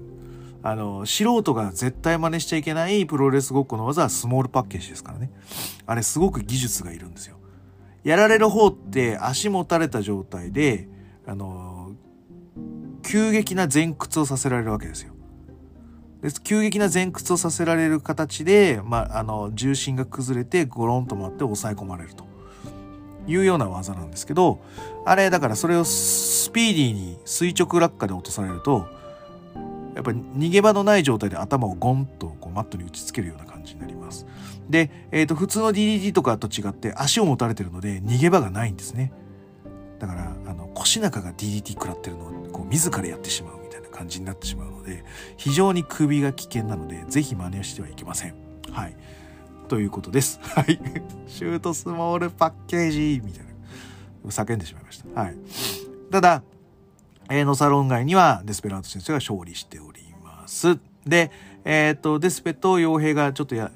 [0.61, 5.31] あの、素人が絶対真似しちゃいけないプロレスごっこの技はスモールパッケージですからね。
[5.85, 7.37] あれすごく技術がいるんですよ。
[8.03, 10.87] やられる方って足持たれた状態で、
[11.25, 11.91] あの、
[13.03, 15.13] 急激な前屈をさせられるわけですよ。
[16.21, 22.25] で急激な前屈をさせられる形で、まあ、あの重心が崩れてゴロンと回って抑え込まれると
[23.27, 24.59] いうような技なんですけど
[25.05, 28.87] あれだからそれをスピーディーに垂直落下で落とされると
[29.95, 34.25] やっぱり逃げ場のない状態で頭をゴンとこうマットに打ちつけるような感じになります。
[34.69, 39.11] で、えー、と普通の DDT とかと違って足を持たれてるので逃げ場がないんですね。
[39.99, 45.03] だからあの腰中が DDT 食らってるのをこう自らやってしまうみたいな感じになってしまうので
[45.35, 48.35] 非常に首が危険なのでぜひ真似をしてはいけません。
[48.71, 48.95] はい。
[49.69, 50.39] ということです。
[50.55, 50.79] はい。
[51.27, 55.21] シュートスモールパッケージみたいな叫んでしまいました。
[55.21, 55.37] はい。
[56.11, 56.43] ただ、
[57.29, 60.77] えー、ノサロン街にはデスペラート先生が勝利しております。
[61.05, 61.31] で、
[61.63, 63.71] えっ、ー、と、デスペと傭兵がちょっとや、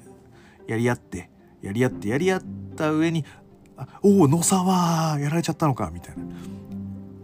[0.66, 1.30] やり合って、
[1.62, 2.42] やり合って、やり合っ
[2.76, 3.24] た上に、
[3.76, 6.24] あおお、野沢やられちゃったのか、みたいな。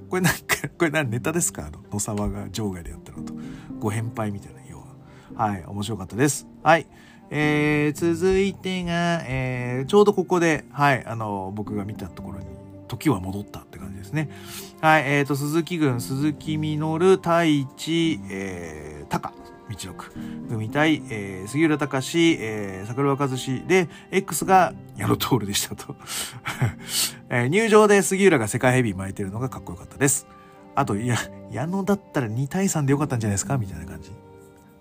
[0.09, 1.67] これなんか、これ何ネタですか？
[1.67, 3.35] あの、野沢が場外でやったのと。
[3.79, 4.85] ご返杯みたいなよ
[5.33, 5.45] うな。
[5.45, 6.47] はい、面白かったです。
[6.63, 6.87] はい。
[7.31, 12.47] えー、続いてが、えー、ちょうどここで、はい、あの、僕が見たところに、
[12.89, 14.29] 時は戻ったって感じですね。
[14.81, 19.33] はい、えっ、ー、と、鈴木軍、鈴木みのる、太一、えー、高、
[19.71, 20.13] 道六
[20.49, 25.95] 組対、えー、杉浦隆、えー、桜庭和志で、X が矢野徹でしたと、
[27.31, 27.47] えー。
[27.47, 30.27] 入場で杉浦が世界ヘビー巻いてるのがかっこよかったです。
[30.75, 31.17] あと、いや、
[31.53, 33.57] 矢野だったら2対3でよかったんじゃないですか？
[33.59, 34.11] みたいな感じ。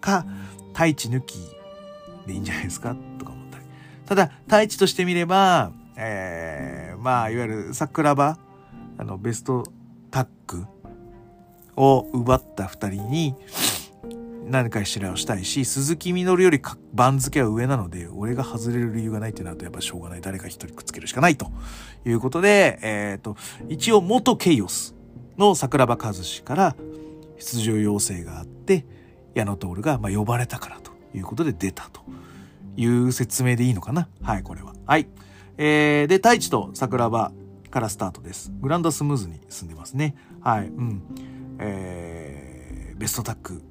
[0.01, 0.25] か、
[0.73, 1.37] 太一抜き
[2.29, 2.95] でいいんじゃないですか？
[3.17, 3.65] とか思ったり。
[4.05, 8.37] ただ、太一としてみれば、えー、まあ、いわゆる桜庭、
[8.97, 9.63] あの、ベスト
[10.11, 10.65] タッグ
[11.75, 13.35] を奪った2人に、
[14.49, 16.59] 何かしらをしたいし、鈴木みのるより
[16.93, 20.21] 番付は上なので、俺が外れる理由がないってなるとやっぱしょうがない。
[20.21, 21.51] 誰か一人くっつけるしかないと
[22.05, 23.37] いうことで、えっ、ー、と、
[23.67, 24.95] 一応元ケイオス
[25.37, 26.75] の桜庭和志から
[27.37, 28.85] 出場要請があって、
[29.35, 32.01] 矢野徹がま呼ばれたからということで出たと
[32.77, 34.07] いう説明でいいのかな？
[34.21, 34.73] はい、これは。
[34.85, 35.07] はい。
[35.57, 37.31] えー、で、太一と桜庭
[37.69, 38.51] からスタートです。
[38.61, 40.15] グランドスムーズに進んでますね。
[40.41, 40.67] はい。
[40.67, 41.01] うん。
[41.59, 43.61] えー、ベストタック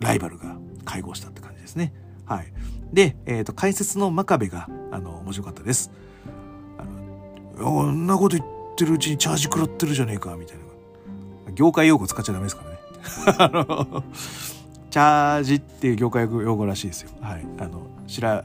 [0.00, 1.92] ライバルが会合したって感じですね。
[2.24, 2.52] はい。
[2.92, 5.90] で、えっ、ー、と、解説の真壁が、あの、面白かったです。
[6.78, 11.52] あの、こんなこと言ってるうちにチャージ食らってるじゃねえか、みたいな。
[11.52, 12.78] 業界用語使っちゃダメですからね。
[13.38, 14.04] あの、
[14.90, 17.10] チャージっていう業界用語らしいですよ。
[17.20, 17.46] はい。
[17.58, 18.44] あの、調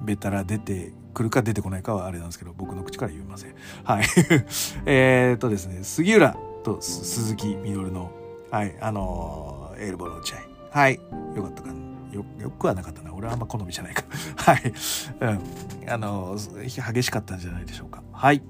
[0.00, 3.54] べたら出てくるか出てこないかはあれなんですけど、僕の口から言いません。
[3.84, 4.04] はい。
[4.84, 8.10] えっとですね、杉浦と鈴木みのるの、
[8.50, 10.36] はい、あのエールボーの打ち合。
[10.78, 11.00] はい。
[11.34, 11.74] よかったかな。
[12.12, 13.14] よ、よくはなかったな。
[13.14, 14.02] 俺はあんま好みじゃないか
[14.36, 14.72] はい。
[15.20, 15.40] うん。
[15.88, 18.02] あの、激しかったんじゃないでしょうか。
[18.12, 18.42] はい。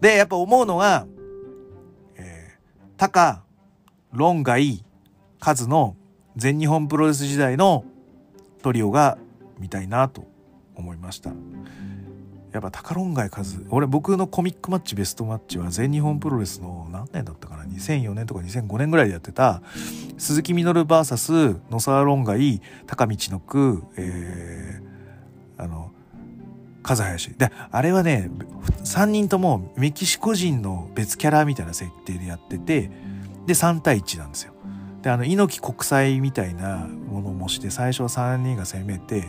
[0.00, 1.06] で、やっぱ思うのは、
[2.16, 3.44] えー、タカ、
[4.12, 4.84] ロンガイ、
[5.38, 5.96] カズの
[6.38, 7.84] 全日本プロレス時代の
[8.62, 9.18] トリオが
[9.58, 10.24] 見たいなと
[10.76, 11.32] 思いました。
[12.52, 19.62] やっぱタカロンガイカズ俺僕のコミックマッチベストマッチは全日本プロレスの何年だったかな？2004年とか2005年ぐらいでやってた
[20.16, 25.90] 鈴木みのる VS 野沢論外高道の句えー、あの
[26.82, 28.30] 風林であれはね
[28.84, 32.90] 3人ともメキシコ人の別キャラみたいな設定でやってて
[33.46, 34.54] で3対1なんですよ。
[35.02, 39.28] であの猪木国際みたいなものもして最初は3人が攻めて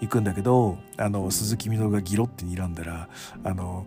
[0.00, 3.08] 行くんだけどあの鈴木みのるがギロって睨んだら
[3.44, 3.86] あの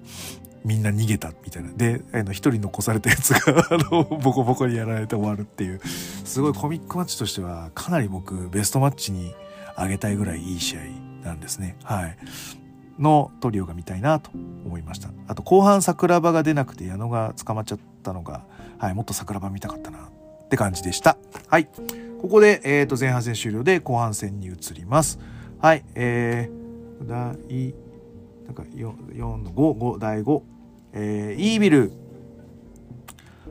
[0.64, 1.72] みんな逃げたみたいな。
[1.74, 5.82] で一人残されたやつが あのボコボコにやられて終わるっていう。
[5.84, 9.34] すごいコミックマッチとしてはかなり僕ベストマッチに
[9.76, 10.80] あげたいぐらいいい試合
[11.26, 11.76] なんですね。
[11.84, 12.18] はい。
[13.00, 14.30] のトリオが見たいなと
[14.66, 15.10] 思いました。
[15.28, 18.46] あと後半桜庭が出なくて矢野が捕まっちゃったのが、
[18.78, 20.10] はい、もっと桜庭見たかったな。
[20.54, 21.18] って感じでした。
[21.48, 21.68] はい。
[22.22, 25.18] ここで、えっ、ー、と、前半戦終了で後半戦に移ります。
[25.60, 25.84] はい。
[25.96, 27.74] えー、第、
[28.46, 30.44] なんか4、4の5、5、第5。
[30.94, 31.92] えー、イービル。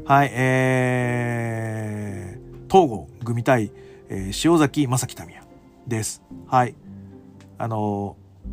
[0.05, 3.73] はい、えー、東郷組対、
[4.09, 5.45] えー、塩崎正樹民也
[5.89, 6.23] です。
[6.47, 6.77] はい。
[7.59, 8.51] あのー、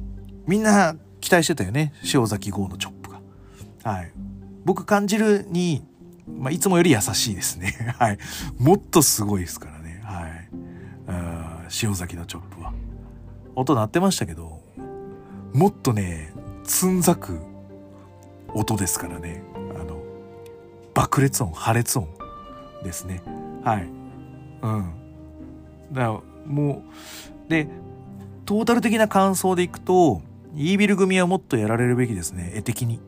[0.47, 1.93] みんな期待してたよね。
[2.11, 3.21] 塩崎号のチョップが。
[3.83, 4.11] はい。
[4.65, 5.83] 僕感じるに、
[6.37, 7.75] まあ、いつもより優しいですね。
[7.97, 8.17] はい。
[8.57, 10.01] もっとすごいですからね。
[10.03, 10.49] はい。
[11.83, 12.73] 塩崎のチョップは。
[13.55, 14.61] 音鳴ってましたけど、
[15.53, 17.39] もっとね、つんざく
[18.53, 19.43] 音ですからね。
[19.55, 20.01] あの、
[20.93, 22.07] 爆裂音、破裂音
[22.83, 23.21] ですね。
[23.63, 23.89] はい。
[24.61, 24.93] うん。
[25.91, 26.83] だから、も
[27.47, 27.67] う、で、
[28.45, 30.21] トータル的な感想でいくと、
[30.55, 32.99] イービル組はもっとやられるべきですね、絵的に。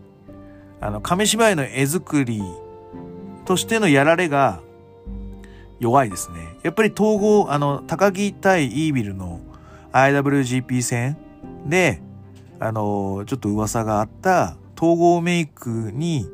[0.80, 2.42] あの、紙芝居の絵作り
[3.46, 4.62] としてのやられが
[5.80, 6.58] 弱いですね。
[6.64, 9.40] やっぱり統合、あの、高木対イービルの
[9.92, 11.18] IWGP 戦
[11.66, 12.02] で、
[12.60, 16.30] あの、ちょっと噂があった統合メイクに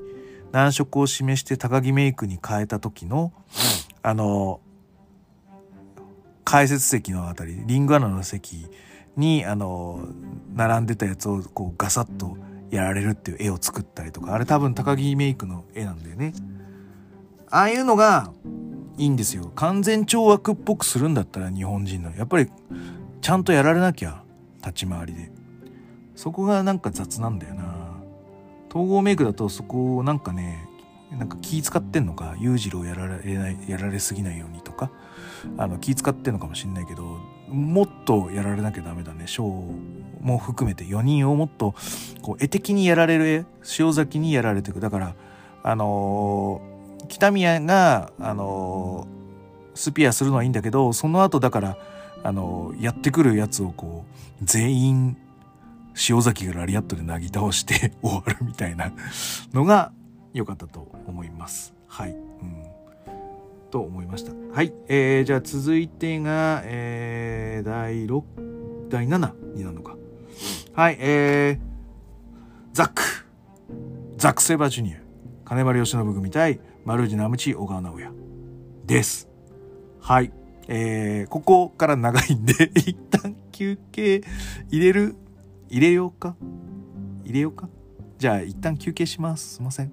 [0.51, 3.31] 難色を示して高木メイクに変えた時の、
[4.01, 4.59] あの、
[6.43, 8.67] 解説席のあたり、リングアナの席
[9.15, 10.07] に、あの、
[10.55, 12.37] 並んでたやつをこうガサッと
[12.69, 16.33] やられるっていう絵を作ったりとか、あれ多分高木メイクの絵なんだよね。
[17.49, 18.31] ああいうのが
[18.97, 19.51] いいんですよ。
[19.55, 22.15] 完全懲悪っぽくするんだったら日本人の。
[22.15, 22.49] やっぱり
[23.21, 24.23] ちゃんとやられなきゃ、
[24.59, 25.31] 立ち回りで。
[26.15, 27.87] そこがなんか雑なんだよな。
[28.69, 30.67] 統合メイクだとそこをなんかね、
[31.11, 34.91] なんか気使ってんのか、裕次郎やられない、やられすぎないようにとか、
[35.57, 37.03] あの気使ってんのかもしんないけど、
[37.47, 39.25] もっとやられなきゃダメだね。
[39.27, 41.75] ショーも含めて4人をもっと
[42.21, 43.45] こう絵的にやられる絵、
[43.79, 44.81] 塩崎にやられていく。
[44.81, 45.15] だから、
[45.63, 46.76] あのー、
[47.07, 51.77] 北宮が、あのー、スピアするのはいいんだけど、その後だから、
[52.23, 54.05] あのー、やってくるやつをこ
[54.41, 55.17] う、全員、
[56.09, 58.91] 塩崎がラリアットでなぎ倒して 終わるみたいな
[59.53, 59.91] のが
[60.33, 61.73] 良かったと思います。
[61.87, 62.11] はい。
[62.11, 62.77] うん
[63.69, 64.31] と思いました。
[64.53, 64.73] はい。
[64.87, 68.23] えー、じゃあ続いてが、えー、第6、
[68.89, 69.97] 第7になるのか。
[70.73, 71.65] はい、えー、
[72.73, 73.01] ザック。
[74.17, 74.97] ザック・セバジュニア。
[75.45, 78.13] 金丸義信組対丸内直チ小川直也。
[78.85, 79.27] です。
[79.99, 80.31] はい。
[80.69, 84.21] えー、ここから長いんで 一旦休憩
[84.69, 85.15] 入れる？
[85.67, 86.37] 入れようか？
[87.25, 87.67] 入れようか？
[88.17, 89.55] じゃあ一旦休憩します。
[89.55, 89.91] すいません。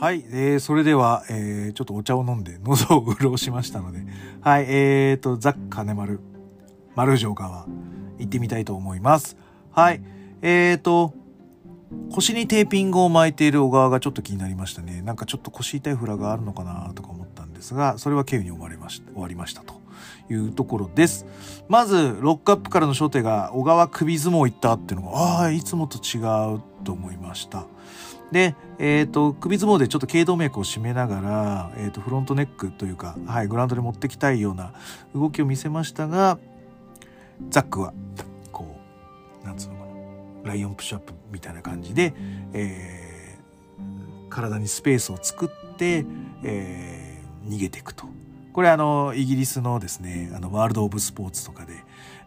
[0.00, 4.04] はい、えー、それでは、えー、ちょっとお茶を飲んで喉を潤しましたので、
[4.40, 6.18] はい、えーと、ザッカネ丸、
[6.96, 7.66] 丸城川、
[8.18, 9.36] 行ってみたいと思います。
[9.70, 10.02] はい、
[10.42, 11.14] えーと、
[12.12, 15.02] 腰にテーピングを巻いている小川がちょっと気になりましたね。
[15.02, 19.74] なんかちょっと腰痛いフラがあるのかなとか思ったんですが、それは経由に終わりました、終わりましたと
[20.30, 21.26] いうところです。
[21.68, 26.18] まず、ロックアップからの初手が小川首相撲行ったっていうのが、ああ、いつもと違
[26.54, 27.66] うと思いました。
[28.32, 34.72] で、えっ、ー、と、首相撲でちょっと頸動脈を締めながら、えっ、ー、と、フロントネックというか、はい、グラウンドに持ってきたいような
[35.14, 36.38] 動きを見せましたが、
[37.50, 37.92] ザックは、
[38.52, 38.78] こ
[39.42, 39.80] う、なんつうのか
[40.44, 42.14] な、ライオンプッシュアップみたいな感じで、
[42.52, 46.04] えー、体にスペースを作って、
[46.42, 48.06] えー、逃げていくと。
[48.52, 51.74] これあの、イギリスのですね、あの、ワールド・オブ・スポーツとかで、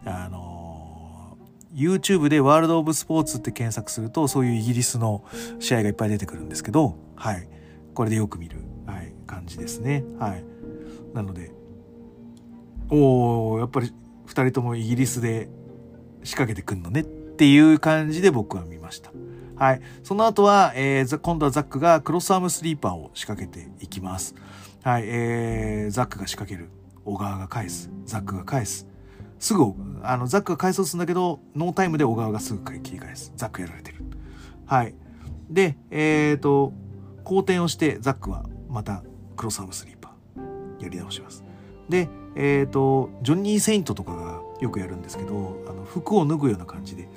[0.04, 1.36] あの、
[1.74, 5.24] YouTube でワールド・オブ・スポーツって検索するとそういうイギリスの
[5.58, 7.48] 試合がいっぱい出てくるんですけど、はい。
[7.94, 10.04] これでよく見る、はい、感じですね。
[10.18, 10.44] はい。
[11.14, 11.52] なので、
[12.90, 13.92] おー、やっぱり
[14.32, 15.48] 2人ともイギリスで
[16.24, 19.10] 仕掛けてくんのねっていう感じで僕は見ました。
[19.56, 19.80] はい。
[20.02, 24.34] その後は、えー、今度はザックがクロスアームスリーパーを仕掛けていきます。
[24.82, 25.04] はい。
[25.06, 26.70] えー、ザックが仕掛ける。
[27.04, 27.90] 小川が返す。
[28.04, 28.86] ザックが返す。
[29.38, 29.64] すぐ、
[30.02, 33.32] あの、ザックが返そうするんだけど、ノータイムで小川がすぐ切り返す。
[33.36, 33.98] ザックやられてる。
[34.66, 34.94] はい。
[35.50, 36.72] で、えっ、ー、と、
[37.24, 39.02] 好転をして、ザックはまた
[39.36, 41.44] クロスアームスリーパー、やり直します。
[41.88, 47.08] で、えっ、ー、と、ジョニー・セイントとかがよくやるんですけど、あの、服を脱ぐような感じで、こ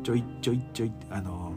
[0.00, 1.52] う、ちょいちょいちょい、あの、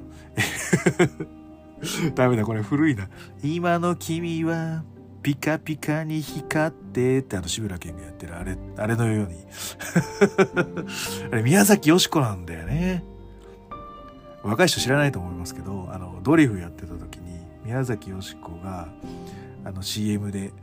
[2.16, 3.10] ダメだ、これ古いな。
[3.44, 4.84] 今の君は
[5.22, 9.36] ピカピカに光ってってあの志村けんがやってるあれ、あれのように
[11.32, 13.04] あれ宮崎よしこなんだよね。
[14.44, 18.88] 若い人知らないと思いますけど、あの、ドリフやってた時に宮崎よしこが
[19.64, 20.54] あの CM で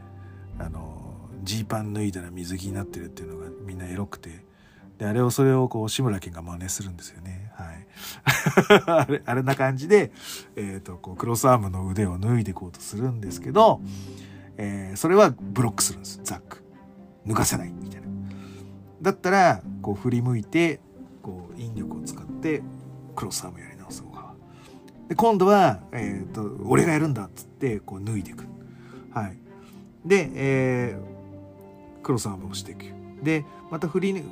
[0.58, 4.44] あの、ジーパン脱いだら水着になってるっていうのがみんなエロくて、
[4.98, 7.50] で、あれを、それをこう、志村けんが真似するんですよね。
[7.54, 7.86] はい。
[8.86, 10.12] あれ、あれな感じで、
[10.54, 13.80] え、ー、と、こう、クロスアームの腕を脱いでいこうとするんですけど、
[14.58, 16.62] えー、それはブロックするんです、ザック。
[17.26, 18.06] 脱がせない、みたいな。
[19.00, 20.80] だったら、こう、振り向いて、
[21.22, 22.62] こう、引力を使って、
[23.16, 24.34] クロスアームやり直す方が。
[25.08, 28.46] で、今度は、えっ、ー、と、俺がやるんだっつって、こう、脱いでいく。
[29.10, 29.41] はい。
[30.04, 32.84] で、えー、クロスアームをしていく。
[33.22, 34.24] で、また振り、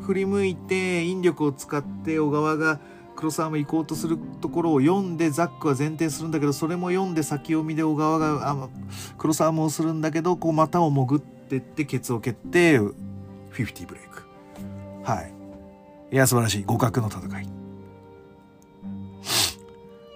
[0.00, 2.80] 振り向いて引力を使って小川が
[3.14, 8.68] クロスアーム行こうとするところを読んでザックは前転するんだけどそれも読んで先読みで小川があ
[9.18, 14.22] クロスアームをするんだけどこう股を潜ってってケツを蹴ってフィフティブレイク。
[15.04, 15.32] はい。
[16.10, 16.64] いや素晴らしい。
[16.64, 17.46] 互角の戦い。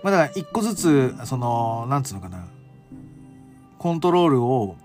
[0.02, 2.46] まあだから一個ずつそのなんつうのかな。
[3.78, 4.76] コントロールを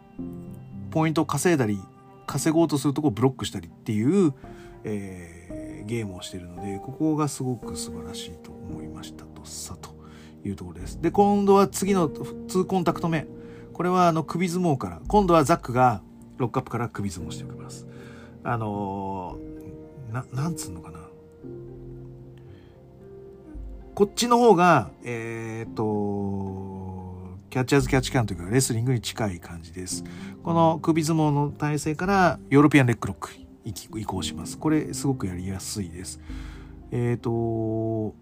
[0.92, 1.80] ポイントを稼いだり
[2.28, 4.34] 稼ごうとするとこをブロックしたりっていう、
[4.84, 9.90] えー、ゲームをしてるのでここがすごく素晴らしいと思いましたとさと
[10.46, 11.02] いうところです。
[11.02, 13.28] で今度は次の2コンタクト目
[13.74, 16.02] これはあの首相撲から今度はザックが
[16.38, 17.88] ロックアップから首相撲しておきます。
[18.44, 21.00] あのー、ななんつうのかな
[23.94, 25.84] こっちの方がえっ、と
[27.52, 30.06] キャッチアズキャッチキャンというかレスリングに近い感じです。
[30.42, 33.30] この首相撲の体勢からヨーロピアンヘッドロック
[33.66, 34.58] 移行します。
[34.58, 36.22] これすごくやりやすいです。
[36.92, 38.16] えっ、ー、と、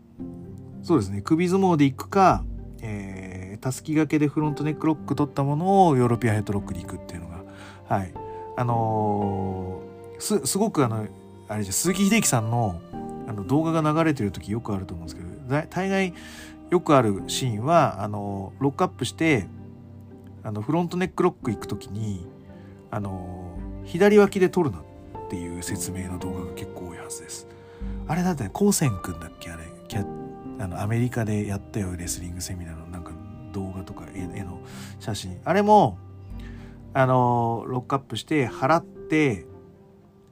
[0.81, 2.43] そうですね、首相撲で行くか、
[2.81, 7.43] えー、たすき掛けでフロントネックロック取ったものをヨーロピアンヘッドロックに行くっていうのが、
[7.87, 8.11] はい。
[8.57, 11.05] あのー、す、すごくあの、
[11.47, 12.81] あれじゃ、鈴木秀樹さんの
[13.27, 15.29] あの動画が流れてる時よくあると思うんですけど、
[15.69, 16.15] 大概
[16.69, 19.47] よくあるシーンはあのロックアップして
[20.43, 22.27] あのフロントネックロック行く時に
[22.91, 24.83] あの左脇で取るなっ
[25.29, 27.47] ていう説明の動画が結構多いはずです。
[28.07, 29.51] あれだってコーセン君だっけ？
[29.51, 30.05] あれキャ
[30.59, 33.11] あのアメリカでやったよレスリングセミナーのなんか
[33.53, 34.59] 動画とか絵の
[34.99, 35.97] 写真あれも
[36.93, 39.45] あのロックアップして払って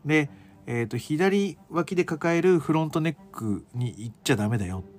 [0.06, 0.30] で、
[0.66, 4.97] えーと左脇で抱えるフロントネックに行っちゃダメだよって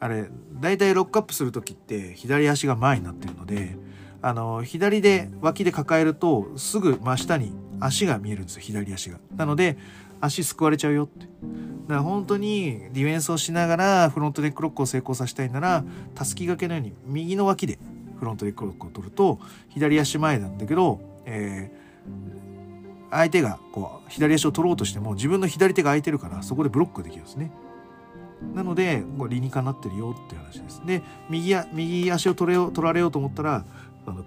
[0.00, 0.28] あれ
[0.60, 3.76] 大体ロックアップする時って左足が前になってるので
[4.22, 9.18] あの左で脇で抱えるとすぐ真下に足が見えるんですよ左足が。
[9.36, 9.76] なので
[10.20, 11.26] 足すくわれちゃうよって。
[11.26, 15.84] だから本当にディフェンスをしながらフロントネックロックを成功させたいなら
[16.14, 17.78] たすき掛けのように右の脇で
[18.18, 19.38] フロントネックロックを取ると
[19.68, 27.50] 左足前なんだけど、えー、相手がこう左足を取ろうとしても自分の左手が空いてるからそこでブロックできるんですね。
[28.54, 30.82] なので、こ理にかなってるよっていう話です。
[30.86, 33.64] で、右や右足を取れよ取られようと思ったら、
[34.06, 34.24] あの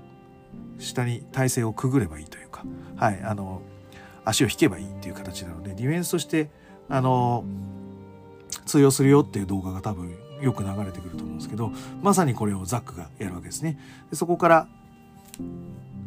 [0.79, 3.61] 下に体勢をくぐればいいというか、はい、あの、
[4.25, 6.49] 足を引けばいいっていう形なので、ディフェンスとして、
[6.89, 7.45] あの、
[8.65, 13.79] 通用するよっていう動画が多分よく流れてくると思うんですけど、まさにこれをザックがやるわけですね。
[14.09, 14.67] でそこから、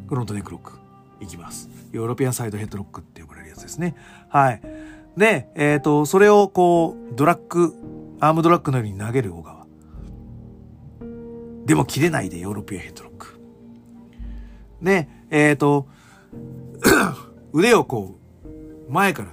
[0.09, 0.73] フロントネックロック
[1.21, 1.71] いきます。
[1.93, 3.95] ヨーロピアンサイドヘッドロックって呼ばれるやつですね。
[4.29, 4.61] はい。
[5.17, 7.75] で、えっ、ー、と、それをこう、ドラッグ、
[8.21, 9.65] アームドラッグのように投げる小川。
[11.67, 13.41] でも切れないでヨーロピアンヘッドロック。
[14.83, 15.89] で、えっ、ー、と、
[17.53, 18.19] 腕をこ
[18.89, 19.29] う、前から、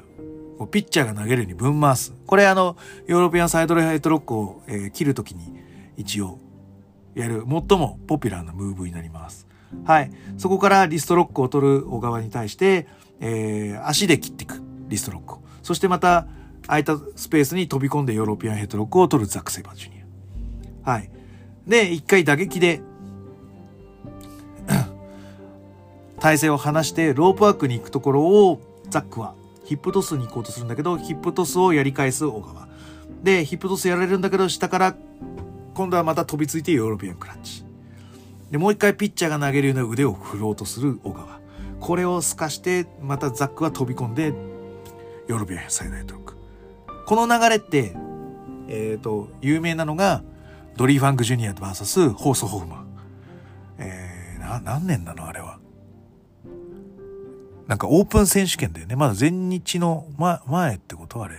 [0.58, 2.14] こうピッチャーが投げるようにぶん回す。
[2.26, 2.78] これあの、
[3.08, 5.56] ヨーロピアンサイドレヘッドロックを、えー、切るときに
[5.98, 6.40] 一応
[7.16, 9.48] やる最もポピュラーなムーブになります。
[9.84, 10.12] はい。
[10.38, 12.88] そこからリストロックを取る小川に対して、
[13.20, 14.62] えー、足で切っていく。
[14.88, 15.42] リストロックを。
[15.64, 16.28] そしてまた
[16.68, 20.04] 空いたスペースに飛び込んでヨーロピアンヘッドロックを取るザック・セイバージュニ
[20.86, 20.92] ア。
[20.92, 21.10] はい。
[21.68, 22.82] で、一回打撃で
[26.20, 29.36] 体勢を離してロープワークに行くところをザックは
[29.66, 32.68] ヒップトスに行こうとするんだけど、ヒップトスをやり返す小川。
[33.24, 34.96] で、ヒップトスやられるんだけど、下から
[35.74, 37.64] 今度はまた飛びついてヨーロピアンクラッチ。
[38.52, 41.40] で、もう一回ピッチャーが投げるような腕を振ろうとする小川。
[41.80, 44.34] これを透かして、またザックは飛び込んで
[45.32, 46.36] ヨーロピア最大トーク。
[47.06, 47.96] この流れって、
[48.68, 50.24] えっ、ー、と、有名なのが、
[50.76, 52.88] ドリー・ファンク・ジュニア VS ホースト・ホフマン。
[53.78, 55.60] えー、な、何年なのあれは。
[57.68, 58.98] なんかオープン選手権だよね。
[58.98, 61.24] まだ全日の、ま、前ってこと？
[61.24, 61.38] あれ。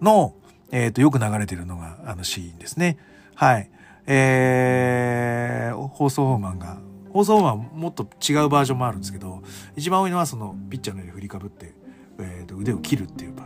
[0.00, 0.36] の、
[0.70, 2.98] えっ、ー、と、よく流れてるのが、あのシーンですね。
[3.34, 3.68] はい。
[4.06, 6.78] えー、ホース・ホフマンが、
[7.12, 9.42] ホース・ホフマンもっと違うバージョンもあるんですけど、
[9.74, 11.74] 一番多いのはその、ピッチャーの上に振りかぶって、
[12.18, 13.44] えー、と腕を切るっていう場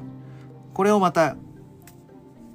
[0.74, 1.36] これをまた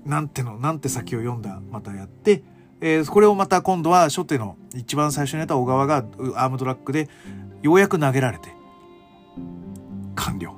[0.05, 2.43] なんてのなんて先を読んだまたやって、
[2.82, 7.09] えー、これをまた今度は初手の一番最初にやった小川がアームドラッグで
[7.61, 8.53] ようやく投げられて
[10.15, 10.53] 完了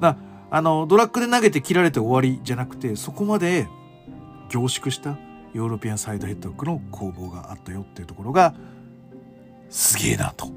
[0.00, 0.16] だ
[0.52, 3.68] あの、ドラッグで投げて切られて終わりじゃなくて、そこまで
[4.48, 5.16] 凝縮した
[5.54, 8.54] ヨーロピアンサイドヘッドクの攻防があったよっていうところが、
[9.68, 10.48] すげえなと。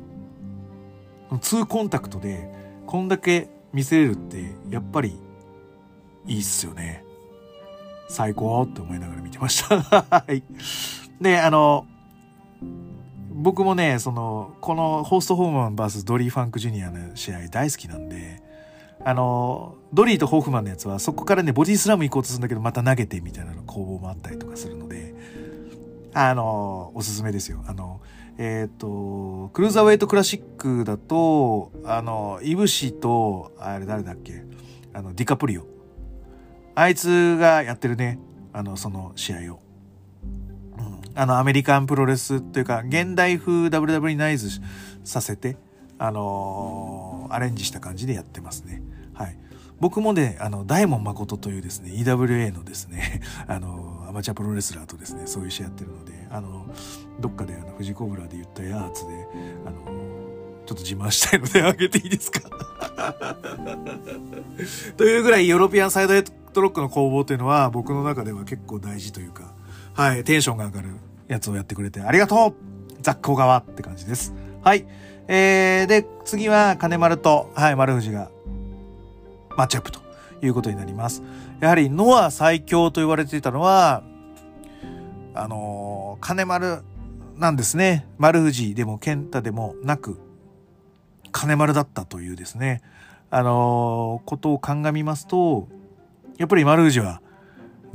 [1.41, 2.51] ツーコンタクトで、
[2.87, 5.17] こんだけ見せれるって、やっぱり、
[6.25, 7.03] いいっすよね。
[8.07, 9.81] 最高って思いながら見てました。
[9.81, 10.43] はい。
[11.19, 11.85] で、あの、
[13.31, 18.41] 僕もね、その、このホーストホフマン VS ドリー・ファンク・ジュニアの試合大好きなんで、
[19.03, 25.13] あの、ドリーとホフマンのやつはそこからね、ボディスラム行こうとするんだけど、また投げてみたいな攻防もあったりとかするので、
[26.13, 27.63] あの、おすすめですよ。
[27.67, 27.99] あの、
[28.37, 34.43] えっ、ー、と、クルーザーウェイトクラシックだと、あの、イブシと、あれ誰だっけ
[34.93, 35.65] あの、ディカプリオ。
[36.75, 38.19] あいつがやってるね、
[38.51, 39.59] あの、その試合を。
[40.77, 41.01] うん。
[41.15, 44.49] あの、アメリカンプロレスというか、現代風 WW にナイズ
[45.03, 45.57] させて、
[45.99, 48.81] あのー、アレンジした感じでやってますね。
[49.13, 49.37] はい。
[49.79, 56.65] 僕もね、あの、大門誠というですね、EWA のですね、 あの、アマチュアプロレスラーとですね、そういう試合やってるので、あの、
[57.19, 59.27] どっかであの、富士コブラで言ったやつで、
[59.65, 59.75] あの、
[60.65, 62.39] ちょっと自慢したいのであげていいですか？
[64.97, 69.51] というぐらいヨーロピアンサイドヘッドロックの攻防というのは僕の中では結構大事というか、
[69.93, 70.89] はい、テンションが上がる
[71.27, 72.53] やつをやってくれてありがとう
[73.01, 74.33] ザック小川って感じです。
[74.63, 74.85] はい。
[75.27, 78.29] えー、で、次は金丸と、はい、丸藤が
[79.57, 79.99] マッチアップと
[80.41, 81.21] いうことになります。
[81.63, 84.03] やはりノア最強と言われていたのは、
[85.33, 86.81] あのー、金丸
[87.37, 88.05] なんですね。
[88.17, 90.19] 丸藤でも健太でもなく、
[91.31, 92.81] 金丸だったというですね、
[93.29, 95.69] あのー、ことを鑑みますと、
[96.37, 97.21] やっぱり丸藤は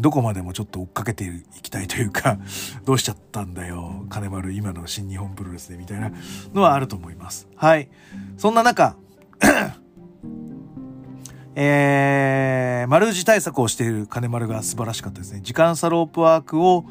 [0.00, 2.38] どこまでもちょっと追っかけていきたいというか、
[2.86, 6.10] どうしちゃったんだよ、金丸、今の新日本プロレスで、みたいな
[6.54, 7.46] のはあると思います。
[7.54, 7.90] はい。
[8.38, 8.96] そんな中、
[11.60, 15.40] えー、丸藤対策をしている金丸が素晴らしかったですね。
[15.42, 16.84] 時間差ロープワークを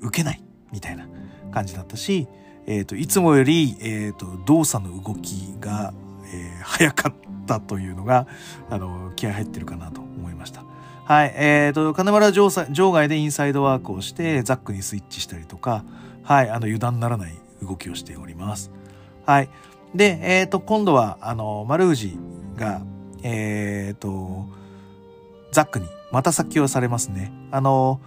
[0.00, 1.08] 受けない、みたいな
[1.50, 2.28] 感じだったし、
[2.68, 5.92] えっ、ー、と、いつもより、えっ、ー、と、動作の動きが、
[6.32, 7.14] えー、早かっ
[7.46, 8.28] たというのが、
[8.70, 10.62] あの、気合入ってるかなと思いました。
[11.04, 11.34] はい。
[11.36, 15.84] えっ、ー、と、金村場場外でインサイドワークをして、ザックにスイッチしたりとか、
[16.22, 16.48] はい。
[16.48, 18.70] あの、油断ならない動きをしております。
[19.26, 19.48] はい。
[19.96, 22.16] で、えっ、ー、と、今度は、あの、丸藤
[22.54, 22.80] が、
[23.24, 24.46] えっ、ー、と、
[25.50, 27.32] ザックにまた先をされますね。
[27.50, 28.00] あの、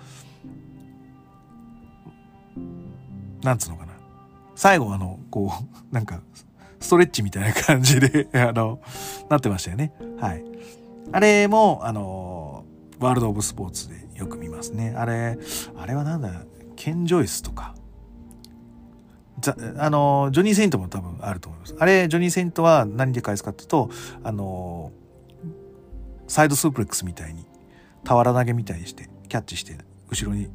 [3.44, 3.94] なんつうのかな。
[4.56, 6.22] 最後あの、こう、 なんか、
[6.80, 8.80] ストレッチみたいな感じで あの、
[9.30, 9.92] なってましたよね。
[10.20, 10.44] はい。
[11.12, 12.64] あれも、あの、
[13.00, 14.94] ワールド・オブ・スポーツでよく見ますね。
[14.96, 15.38] あれ、
[15.76, 16.32] あれはなんだ、
[16.76, 17.74] ケン・ジョイスとか、
[19.78, 21.76] あの、ジョニー・セイントも多分あると思います。
[21.80, 23.90] あれ、ジョニー・セイントは何で返すかっていうと、
[24.24, 24.92] あの、
[26.28, 27.46] サイドスープレックスみたいに、
[28.06, 29.78] 俵投げみたいにして、キャッチして、
[30.10, 30.50] 後ろに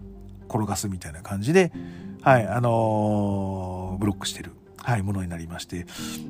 [0.49, 1.73] 転がすみたいな感じで、
[2.23, 5.87] はい、あのー、ブロックしてる、はい、ものになりまして、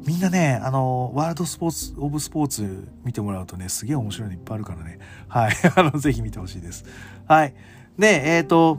[0.07, 6.85] みんなね、あのー、ワールドスポーツ、オブスポーツ見てもらうとね、すげえ面白いのいっぱいあるからね、はい、 あの、ぜひ見てほしいです。
[7.27, 7.55] はい。
[7.99, 8.79] で、えっ、ー、と、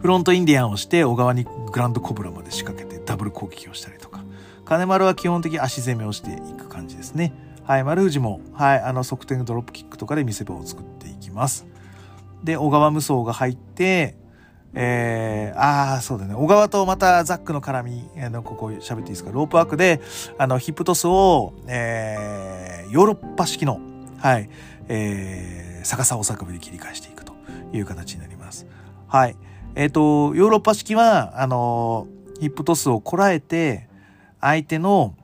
[0.00, 4.22] フロントインディアンをして小川にグランドコブラまで仕掛けてダブル攻撃をしたりとか、
[4.64, 7.32] 金丸は基本的に足攻めをしていく感じですね。
[7.68, 11.66] はい、丸藤も、はい、あの、側転ドロップキックとかで見せ場を作っていきます。
[12.42, 14.16] で、小川無双が入って、
[14.72, 16.34] えー、ああ、そうだね。
[16.34, 19.32] 小川とまたザックの絡み、あの、ここ喋っていいですか？
[19.32, 20.00] ロープワークで、
[20.38, 23.82] あの、ヒップトスを、えー、ヨーロッパ式の、
[24.16, 24.48] はい、
[24.88, 27.34] えー、逆さお坂部で切り返していくと
[27.74, 28.66] いう形になります。
[29.08, 29.36] はい。
[29.74, 32.06] えっ、ー、と、ヨーロッパ式は、あの、
[32.40, 33.90] ヒップトスをこらえて、
[34.40, 35.14] 相手の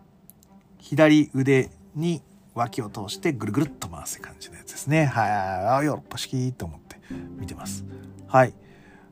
[0.78, 2.20] 左腕に
[2.54, 5.06] 脇を通してぐるぐるっと回す感じのやつですね。
[5.06, 5.86] はい。
[5.86, 6.96] ヨーロッパ式と思って
[7.38, 7.84] 見てます。
[8.28, 8.54] はい。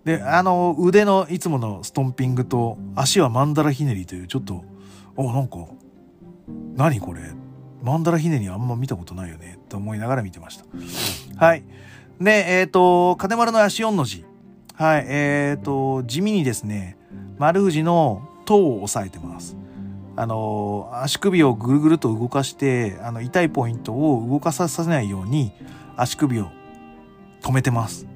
[0.05, 4.64] で、あの、腕のいつものストンピングと、足はマンダラひねりという、ちょっと、
[5.16, 5.59] お、なんか、
[6.74, 7.20] 何これ
[7.82, 11.45] マンダラひねりあんま見たことないよね、と思いながら見てました。
[11.45, 11.64] はい。
[12.20, 14.24] で、えっ、ー、と、金丸の足4の字。
[14.74, 16.97] はい、えっ、ー、と、地味にですね、
[17.38, 19.57] 丸藤の頭を押さえてます。
[20.22, 25.50] あの、足首をぐるぐると動かして、あの、痛いポイントを動かさせないように、
[25.96, 26.52] 足首を
[27.40, 28.06] 止めてます。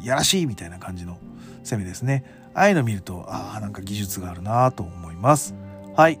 [0.00, 1.18] やらしいみたいな感じの
[1.64, 2.22] 攻めですね。
[2.54, 5.52] ああいうの見ると、ああ、なんか技術があるなと思います。
[5.96, 6.20] はい。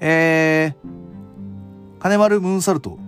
[0.00, 2.98] えー、金丸ムーンサルト。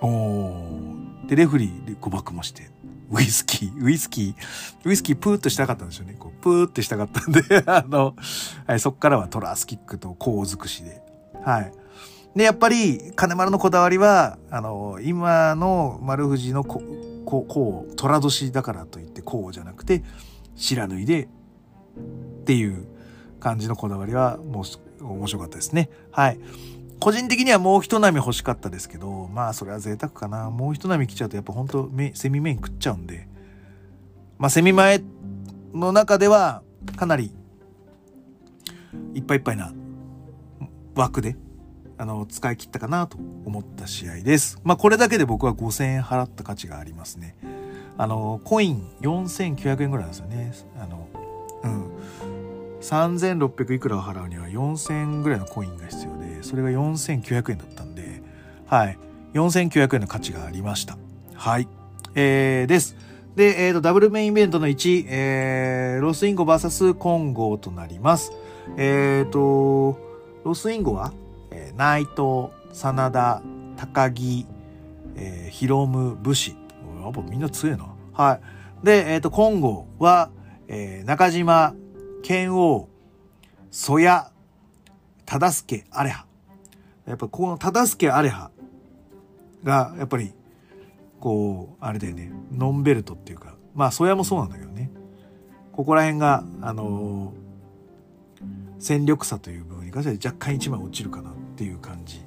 [0.00, 1.26] おー。
[1.26, 2.70] で、レフリーで誤爆もして、
[3.10, 6.16] ウイスキー、ウイスキー、ウイスキープーっとしたかったんですよね。
[6.18, 8.14] こうプーってしたかったんで あの、
[8.66, 11.02] はい、そっからはトラスキックと甲尽くしで。
[11.44, 11.72] はい。
[12.34, 16.82] で、やっぱり、金丸のこだわりは、あの、今の丸藤のこ、
[17.24, 20.04] こ、こう、虎年だからといってこうじゃなくて、
[20.54, 21.28] 白縫いで、っ
[22.44, 22.86] ていう
[23.40, 24.64] 感じのこだわりは、も
[25.00, 25.88] う、面白かったですね。
[26.10, 26.38] はい。
[26.98, 30.50] 個人的にはもう一波欲しかったですけど、まあそれは贅沢かな。
[30.50, 33.28] もう一波来ちゃうとやっぱ本当セミメイン食っちゃうんで、
[34.38, 35.02] まあセミ前
[35.74, 36.62] の中では
[36.96, 37.32] かなり
[39.14, 39.72] いっぱいいっぱいな
[40.94, 41.36] 枠で、
[41.98, 44.58] あの、使い切ったかなと思った試合です。
[44.64, 47.36] まあこれだけで僕は5000円払った価値がありますね。
[47.98, 50.52] あの、コイン4900円ぐらいなんですよね。
[50.78, 51.08] あの、
[51.64, 51.90] うん。
[52.80, 58.22] 3600いくらを払うには4000円ぐらいのコインが必要で、それが4900円だったんで、
[58.66, 58.98] はい。
[59.34, 60.96] 4900円の価値がありました。
[61.34, 61.68] はい。
[62.14, 62.96] えー、です。
[63.36, 68.32] で、えっ、ー、と、ダブルメインイベントの1、えー、ロスインゴ VS コンゴとなります。
[68.78, 69.98] えっ、ー、と、
[70.44, 71.12] ロスインゴは、
[71.50, 73.42] えー、内藤、真田、
[73.76, 74.46] 高木、
[75.16, 76.56] えー、ヒロム、武士。
[77.02, 77.86] やっぱみんな強いな。
[78.12, 78.40] は
[78.82, 78.86] い。
[78.86, 80.30] で、えっ、ー、と、コンゴは、
[80.68, 81.74] えー、中島、
[82.22, 82.88] 剣王、
[83.70, 84.08] 曽谷、
[85.26, 86.25] 忠助、アレハ。
[87.06, 88.50] やっぱこの忠助、アレハ
[89.62, 90.32] が、やっぱり、
[91.20, 94.90] こう、あれだよね、ノンベルトっていうか、まあ、曽谷もそうなんだけどね。
[95.72, 98.42] ここら辺が、あのー、
[98.78, 102.20] 戦力差という部分に関しては若干一枚落ちるかなっていう感じ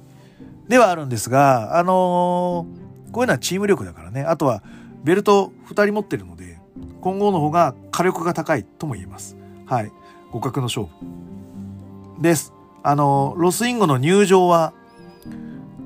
[0.68, 4.22] ではあるんですが、あのー、こういうのはチーム力だからね。
[4.22, 4.62] あとは、
[5.02, 6.58] ベルト2人持ってるので、
[7.00, 9.36] 今後の方が火力が高いとも言えます。
[9.66, 9.92] はい。
[10.30, 12.22] 互角の勝負。
[12.22, 12.52] です。
[12.82, 14.72] あの、ロスインゴの入場は、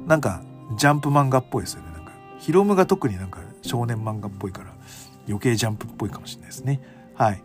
[0.06, 0.42] なんか、
[0.76, 1.90] ジャンプ漫画っぽいですよね。
[1.92, 4.74] なんか、ヒロムが特になんか少年漫画っぽいから、
[5.26, 6.80] 余計ジャンプっぽいかもしれないですね。
[7.14, 7.42] はい。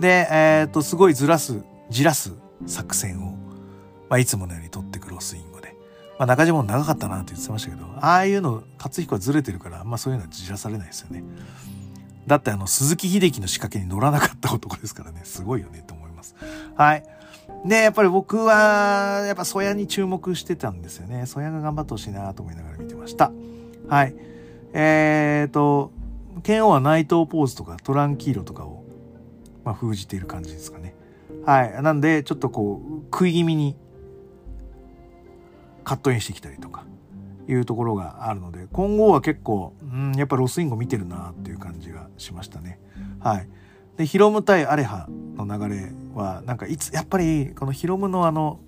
[0.00, 2.32] で、えっ、と、すごいずらす、じらす
[2.66, 3.32] 作戦を、
[4.08, 5.74] まあ、いつものように取ってくロスインゴで。
[6.18, 11.22] まあ、中島も長かったなって言ってましたけど、ああいうの、勝彦はずれてるから、あんまそういうのはじらされないですよね。
[12.26, 16.34] だってあの、鈴木秀樹の仕掛けに乗らなかった男ですからね、すごいよねと思います。
[16.76, 17.04] はい。
[17.64, 21.26] で、やっぱり僕は、やっぱソヤに注目してたんですよね。
[21.26, 23.32] ソヤが頑張ってほしいなと思いながら見てました。
[23.88, 24.14] はい。
[24.72, 25.92] えーと、
[26.42, 28.84] 剣王は内藤ポーズとかトランキーロとかを、
[29.64, 30.94] まあ、封じている感じですかね。
[31.44, 31.82] はい。
[31.82, 33.76] なんで、ちょっとこう、食い気味に
[35.84, 36.84] カットインしてきたりとか、
[37.52, 42.78] いうところがあるので、今後は結構、うん、やっぱロスインゴ見てるなっていう感じがしましたね。
[43.18, 43.48] はい。
[43.96, 45.08] で、ヒロム対アレハ
[45.44, 48.60] の流れは、なんかいつ、やっぱりこのヒロムのあの、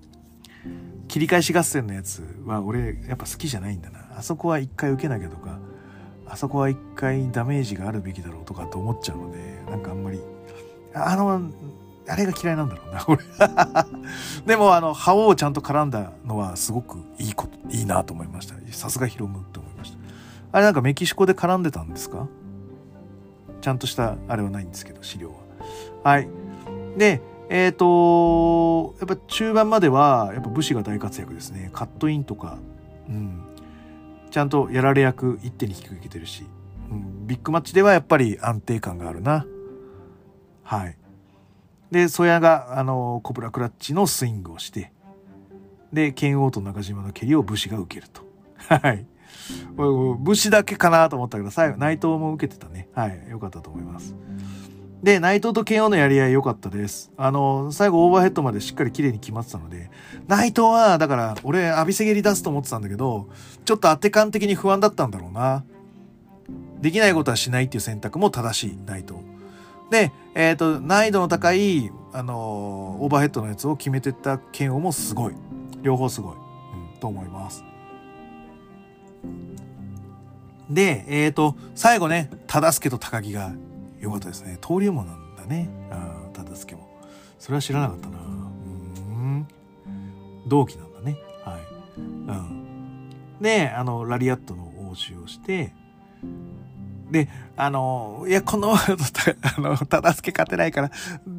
[1.08, 4.00] 切り返し合戦のやつは俺やっぱ好きじゃないんだな。
[4.16, 5.58] あそこは一回受けなきゃとか、
[6.26, 10.20] あそこは一回ダメージがあるべきだろうとかって思っちゃうので、なんかあんまり、
[10.94, 11.50] あの、
[12.08, 13.18] あれが嫌いなんだろうな、俺。
[14.46, 18.54] でも、あの、覇王をちゃんと絡んだのはすごくいいこと、いいなと思いました。
[18.72, 19.98] さすがヒロムって思いました。
[20.52, 22.26] あれなんかメキシコで絡んでたんですか？
[23.60, 25.36] ちゃんとしたあれはないんですけど、資料は。
[26.10, 26.28] はい。
[26.96, 31.70] で、えっ、ー、とやっぱ中盤までは、やっぱ武士が大活躍ですね。
[31.72, 32.58] カットインとか、
[33.08, 33.42] うん。
[34.30, 36.44] ちゃんとやられ役一手に引き受けてるし、
[36.90, 39.46] うん、ビッグマッチではやっぱり安定感があるな。
[40.62, 40.96] はい。
[41.90, 44.92] で、ソヤが、あの、コブラクラッチのスイングをして、
[45.92, 48.22] で、剣王と中島の蹴りを武士が受けると。
[48.56, 49.06] はい。
[49.76, 52.88] 武士だけかなと思ったけど、最後、内藤も受けてたね。
[52.94, 53.28] はい。
[53.28, 54.14] よかったと思います。
[55.02, 57.10] で、内藤と剣王のやり合い良かったです。
[57.16, 59.90] あの、最後オーバーヘッドまでしっかり綺麗に決まってたので、
[60.28, 63.28] 内藤は、だから、俺、浴びせ蹴り出すと思ってたんだけど、
[63.64, 65.64] ちょっと当て感的に不安だったんだろうな。
[66.80, 69.14] できないことはしないっていう選択も正しい、内藤。
[69.90, 75.34] で、えっ、ー、と、難易度の高い、あのー、オーバーヘッドのやつを決めてった剣王もすごい。
[75.82, 76.34] 両方すごい。
[76.34, 77.64] うん、と思います。
[80.70, 83.52] で、えっ、ー、と、最後ね、忠助と高木が
[84.02, 84.58] 良かったですね。
[84.60, 85.70] 登竜門なんだね。
[85.90, 86.88] あ忠助も。
[87.38, 88.18] それは知らなかったな。
[88.18, 89.48] うん。
[90.46, 91.16] 同期なんだね。
[91.44, 92.00] はい。
[92.00, 93.10] うん。
[93.40, 95.72] で、あの、ラリアットの応酬をして、
[97.12, 98.76] で、あの、いや、この、 あ
[99.60, 100.90] の、忠助勝てないから、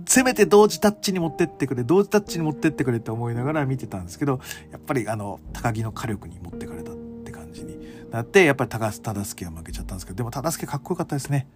[0.07, 4.39] せめて同時タッチに持ってってくれ、同時タッチに持ってってくれって思いながら見てたんですけど、
[4.72, 6.95] やっぱりあの、高木の火力に持ってかれたっ
[7.26, 7.78] て感じに
[8.11, 11.47] なって、やっぱり高忠助は負けちゃったんですけど、でも忠助かっこよかったですね。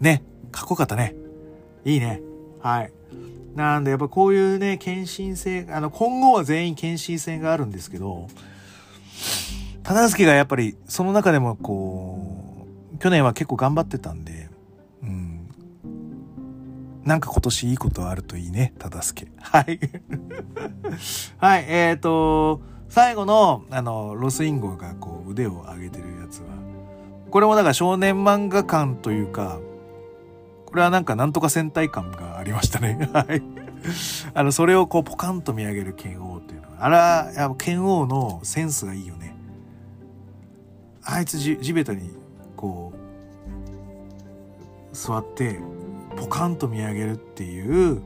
[0.00, 1.14] ね、かっこよかったね。
[1.84, 2.20] いいね。
[2.60, 2.92] はい。
[3.54, 8.28] なんで、やっぱこういうね、献身性、あの、今後は全員献身性があるんですけど、
[9.82, 14.50] 忠助がやっぱり、その中でもこう、去年は結構頑張ってたんで、
[15.02, 15.48] うん。
[17.04, 19.28] なんか今年いいことあるといいね、忠助。
[19.40, 19.78] はい。
[21.38, 26.46] はい、えっ、ー、と、最後の、あの、ロスインゴがこう腕を上げてるやつは、
[27.30, 29.60] これもだから少年漫画感というか、
[30.66, 33.08] これはなんかなんとか戦隊感がありましたね。
[33.14, 33.42] はい。
[34.34, 39.34] あの、それをこうポカンと見上げる剣王っていうのは、あら、やっぱ剣王のセンスがいいよね。
[41.04, 42.10] あいつじ地べたに
[42.56, 42.92] こ
[44.92, 45.60] う、座って、
[46.16, 48.02] ポカンと見上げるっていう、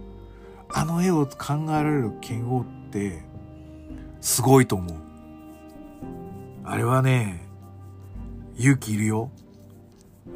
[0.69, 3.23] あの絵を考えられる剣王って、
[4.21, 4.97] すごいと思う。
[6.65, 7.49] あれはね、
[8.57, 9.31] 勇気いるよ。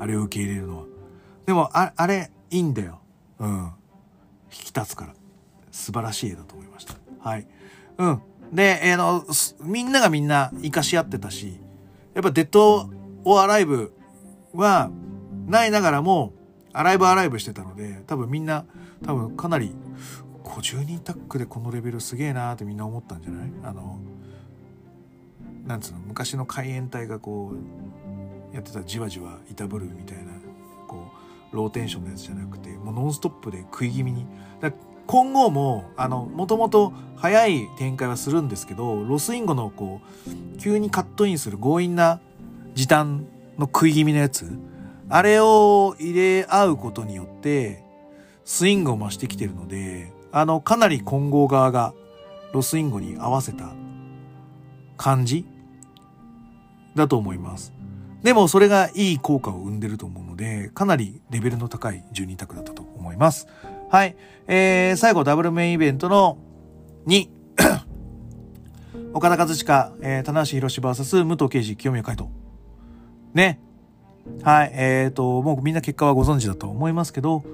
[0.00, 0.84] あれを受け入れるのは。
[1.46, 3.00] でも、ああれ、いいんだよ。
[3.38, 3.72] うん。
[4.46, 5.14] 引き立つから。
[5.70, 6.94] 素晴らしい絵だと思いました。
[7.18, 7.46] はい。
[7.98, 8.22] うん。
[8.52, 9.24] で、えー、の、
[9.62, 11.60] みんながみんな生かし合ってたし、
[12.14, 12.88] やっぱデッド・
[13.24, 13.92] オアライブ
[14.52, 14.90] は、
[15.46, 16.32] ないながらも、
[16.72, 18.64] アライブアライブしてたので、多分みんな、
[19.04, 19.74] 多分かなり、
[20.44, 23.50] 50人タックでこのレベルすげえなーってみんな思ったんじゃない？
[23.64, 23.98] あの、
[25.66, 27.54] なんつうの、昔の海援隊がこ
[28.52, 30.32] う、やってたじわじわいたぶるみたいな、
[31.54, 34.26] ローテンションのやつじゃなくて、もうノンストップで食い気味に。
[34.60, 34.72] だ
[35.06, 42.20] 今後も、あの、もともと早い展開はするんですけど、ロスインゴのこう、急にカットインする強引な
[42.74, 43.26] 時短
[43.58, 44.58] の食い気味のやつ、
[45.08, 47.84] あれを入れ合うことによって、
[48.44, 51.94] スイングを増してきてるので、あの、かなり混合側が
[52.52, 53.74] ロスインゴに合わせた
[54.96, 55.44] 感じ
[56.94, 57.73] だと思います。
[58.24, 63.46] でもそれがいい効果を生んでると思うので、かなりレベルの高い12択だったと思います。
[63.90, 64.16] はい。
[64.46, 66.38] えー、最後ダブルメインイベントの
[67.06, 67.28] 2。
[69.12, 72.30] 岡田和親、えー、棚橋宏 VS 武藤敬司、清宮海斗。
[73.34, 73.60] ね。
[74.42, 74.70] はい。
[74.72, 77.44] えっ、ー、と、もうみんな結果はご存知だと思いますけど、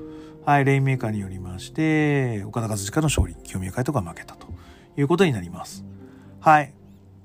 [0.47, 4.47] はい、レインメーカーによりまして、岡田和親の勝利、清宮海斗が負けたと
[4.97, 5.85] いうことになります。
[6.39, 6.73] はい。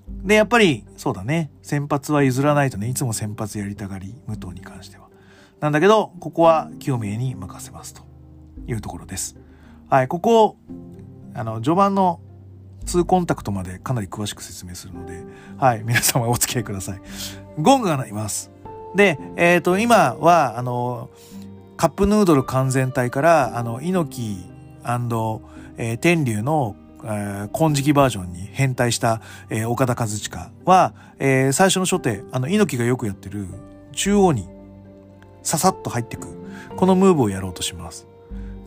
[0.07, 1.51] で、やっぱり、そうだね。
[1.61, 5.09] 先発は譲らないとね、いつも先発やりたがり、武藤に関しては。
[5.59, 8.03] なんだけど、ここは清宮に任せますと
[8.67, 9.37] いうところです。
[9.89, 10.57] はい、ここ、
[11.33, 12.19] あの、序盤の
[12.85, 15.23] 2コンタクトまでかなり詳しく説明するので、
[15.57, 17.01] はい、皆様お付き合いください。
[17.57, 18.51] ゴングが鳴ります。
[18.95, 21.09] で、えっ、ー、と、今は、あの、
[21.77, 24.55] カップヌードル完全体から、あの、猪木
[25.77, 26.75] えー、天竜の、
[27.05, 33.47] えー、金色バージョンに変態した、えー、岡田和親は、えー、最初の初手、あの、猪木がよくやってる、
[33.91, 34.47] 中央に、
[35.43, 36.27] ささっと入ってく、
[36.75, 38.07] このムーブをやろうとします。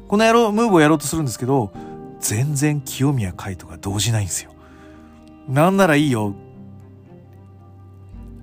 [0.07, 1.73] このやろう、ムーブをやろうとするんですけど、
[2.21, 4.53] 全然清宮海斗が動じないんですよ。
[5.49, 6.35] なんならいいよ。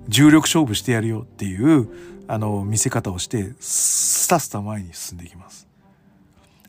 [0.08, 1.88] 重力勝負してやるよっていう、
[2.28, 5.66] あの、見せ方をして、スタスタ前に進んでいきます。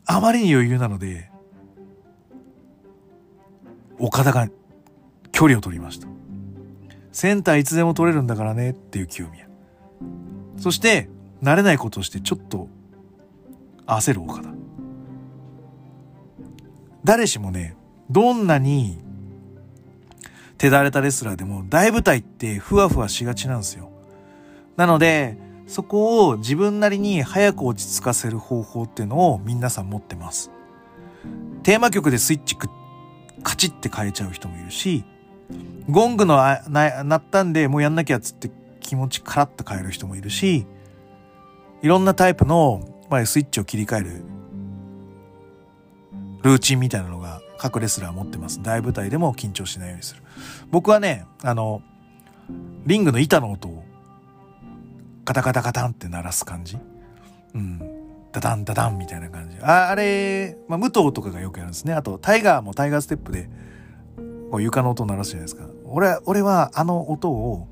[0.05, 1.29] あまりに余裕なので、
[3.99, 4.47] 岡田が
[5.31, 6.07] 距離を取りました。
[7.11, 9.47] センターいつでも取れるんだからねっていう清宮。
[10.57, 11.09] そして、
[11.41, 12.67] 慣れないことをしてちょっと
[13.85, 14.49] 焦る岡田。
[17.03, 17.75] 誰しもね、
[18.09, 18.99] どんなに
[20.57, 23.91] 手だれたレスラーでも大舞台ってふわふわしがちなんですよ。
[24.75, 25.37] なので、
[25.67, 30.51] そこを自分なりに早く落ち着かせる方法っていうのを皆さん持ってます。
[31.63, 32.55] テーマ曲でスイッチ
[33.47, 35.05] カチッて変えちゃう人もいるし、
[35.89, 40.67] ゴングのな鳴ったんでもうやんなきゃっつって気持ちカラッと変える人もいるし、
[41.81, 44.23] いろんなタイプの、まあ、スイッチを切り替える
[46.43, 48.61] ルーチンみたいなのが各レスラー持ってます。
[48.61, 50.23] 大舞台でも緊張しないようにする。
[50.69, 51.81] 僕はね、あの、
[52.85, 53.85] リングの板の音を
[55.23, 56.77] カタカタカタンって鳴らす感じ。
[57.55, 57.96] うん。
[58.39, 59.57] ダダンダダンみたいな感じ。
[59.61, 61.93] ああれ、まあ、武藤とかがよくやるんですね。
[61.93, 63.49] あと、タイガーもタイガーステップで、
[64.51, 65.65] こう床の音鳴らすじゃないですか。
[65.85, 67.67] 俺、俺はあの音を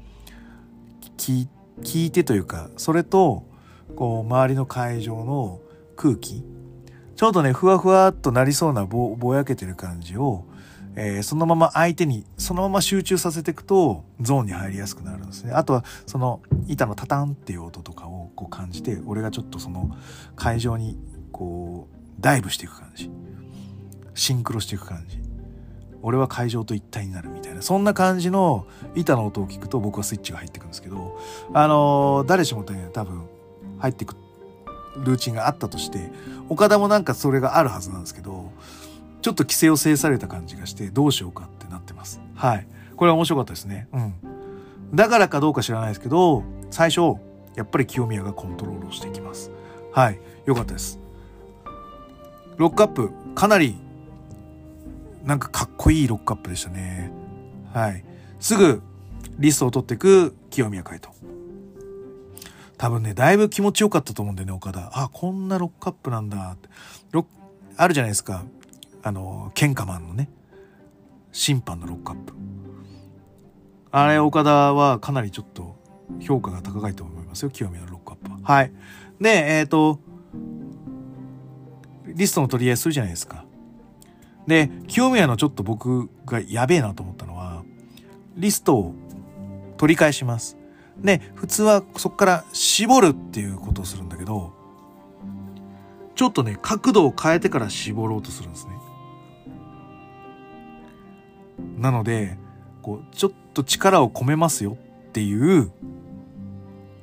[1.18, 1.48] 聞
[1.82, 3.44] 聞いてというか、それと、
[3.96, 5.60] こう、周りの会場の
[5.96, 6.44] 空気、
[7.16, 10.46] ちょうどね、ふわふわっとなりそうなぼぼやけてる感じを、
[10.96, 15.52] えー、そのまま相手に、そのまま集中させていくと、ゾーンに入りやすくなるんですね。
[15.52, 19.96] あとは、その、板のタタンっていう音とかをこう感じて、俺がちょっとその、
[20.36, 20.98] 会場に、
[21.32, 23.12] こう、ダイブしていく感じ。
[24.14, 25.20] シンクロしていく感じ。
[26.02, 31.20] 俺は会場と一体になるみたいな、そんな感じの板の音を聞くと僕はスイッチが入ってくるんですけど、
[31.52, 33.28] あのー、誰しもとね、多分
[33.80, 34.16] 入ってく
[35.04, 36.12] ルーチンがあったとして、
[36.48, 38.52] 岡田もなんかそれがあるはずなんですけど、
[39.26, 42.22] ちょっと規制を制された感じがして、どうしようかってなってます。
[42.36, 42.68] はい。
[42.96, 43.88] これは面白かったですね。
[43.92, 44.14] うん。
[44.94, 47.20] だからかどうか知らないですけど、最初、
[47.56, 49.50] やっぱり清宮がコントロールをしていきます。
[49.92, 50.20] はい。
[50.46, 51.00] よかったです。
[52.58, 53.76] ロックアップ、かなり、
[55.24, 57.12] なんかかっこいいロックアップでしたね。
[57.74, 58.06] はい。
[58.40, 58.84] すぐ、
[59.40, 61.12] リストを取っていく清宮海斗。
[62.78, 64.92] 多分ね、だいぶ気持ちよかったと思うんだよね、岡田。
[64.94, 66.70] あ、こんなロックアップなんだって。
[67.10, 67.26] ロッ
[67.78, 68.46] あるじゃないですか。
[69.06, 70.32] あの、ケンカマンのね、
[71.32, 72.34] 審判のロックアップ。
[73.92, 75.78] あれ、岡田はかなりちょっと
[76.20, 78.40] 評価が高いと思いますよ、清宮のロックアップは。
[78.42, 78.72] はい。
[79.22, 80.00] で、えっ、ー、と、
[82.08, 83.46] リストの取り合いするじゃないですか。
[84.48, 87.64] で、清宮のちょっと僕がやべえなと思ったのは、
[88.36, 88.96] リストを
[89.78, 90.58] 取り返します。
[90.98, 94.52] で、普通はそこから絞るっていうことをするんだけど、
[96.16, 98.75] ちょっとね、角度を変えてから絞ろうとするんですね。
[101.78, 102.38] なので、
[102.82, 104.78] こう、ちょっと力を込めますよ
[105.10, 105.72] っていう、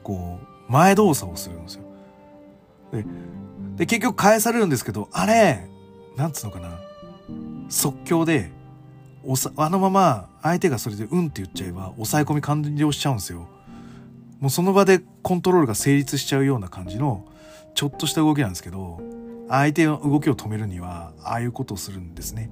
[0.03, 0.39] こ
[0.69, 1.85] う、前動作をするんですよ。
[2.93, 3.05] で、
[3.77, 5.69] で結局返されるんですけど、あれ、
[6.17, 6.79] なんつうのかな。
[7.69, 8.51] 即興で、
[9.25, 13.49] おさ、あのまま相手がそれでうんって言っちゃえば、抑え込み完了しちゃうんですよ。
[14.43, 17.25] もうその場でコントロールが成立しちゃうような感じの
[17.75, 19.01] ちょっとした動きなんですけど
[19.49, 22.51] 相手の動きを止めるにはああいうことをするんですね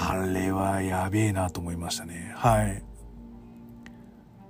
[0.00, 2.32] あれはやべえなと思いましたね。
[2.36, 2.82] はい。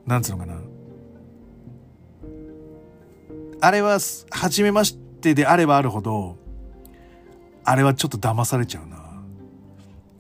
[0.06, 0.60] なんつうのかな。
[3.60, 3.98] あれは
[4.30, 6.36] 初めましてであればあるほど
[7.64, 9.22] あれはちょっと騙されちゃうな。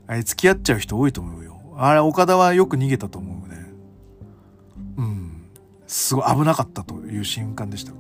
[0.06, 1.60] あれ付き合っちゃう人多いと思うよ。
[1.76, 3.66] あれ岡田はよく逃げたと思うね。
[4.96, 5.50] うん。
[5.86, 7.92] すごい危なかったという瞬間でした。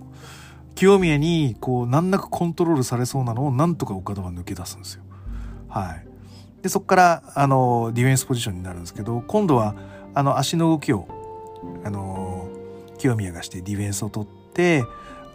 [0.74, 5.02] 清宮にこう難なくコントロールされそうなのをなんとか岡田は抜け出すんですよ。
[5.68, 6.07] はい。
[6.62, 9.74] で、そこからあのディフェンスポジションになるんですけど、今度は
[10.14, 11.06] あの足の動きを
[11.84, 12.48] あの
[12.98, 14.84] 清宮がしてディフェンスを取って、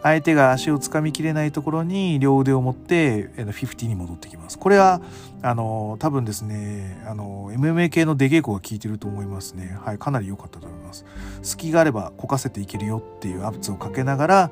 [0.04, 4.58] 相手が足をつかみきれないところに両腕を持って50に戻ってきます。
[4.58, 5.00] これは
[5.40, 9.78] あの多分ですねあの MMA 系の出稽古が効いてると思いますね。
[9.82, 11.06] はい、かなり良かったと思います。
[11.40, 14.50] 隙があればこかせていけるよっていう圧をかけながら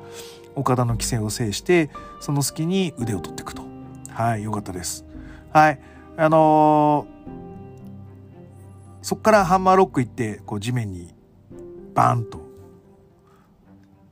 [0.55, 3.61] 岡田の規制を制してその隙に腕を取っていくと。
[4.09, 5.05] はい、良かったです。
[5.51, 5.79] はい、
[6.15, 11.13] あのー、そこからハンマーロック行ってこう地面に
[11.93, 12.41] バーンと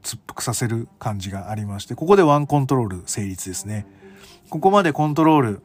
[0.03, 3.85] 突腹させる感じがありまして、ここでワンコントロール成立ですね。
[4.49, 5.61] ここまでコントロール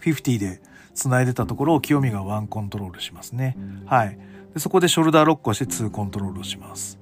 [0.00, 0.62] 50で
[0.94, 3.56] 繋いでたところを清美がワンコントロールしますね。
[3.86, 4.18] はい。
[4.54, 6.98] でそこでショルダーロックをして2コントロールをします。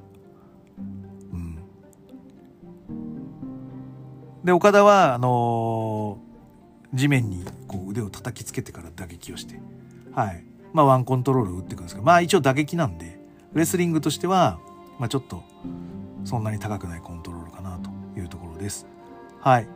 [1.32, 1.58] うん。
[4.44, 6.09] で、岡田は、あのー、
[6.94, 9.60] 地面にこう腕を叩きつけてから打撃をして、
[10.12, 10.44] はい。
[10.72, 13.18] まあ、ワンコントロールを打っていくんですけど、まあ一応打撃なんで、
[13.54, 14.58] レスリングとしては、
[14.98, 15.42] まあちょっと、
[16.24, 18.86] そんなに高くないコントロールかなというところです。
[19.40, 19.68] はい。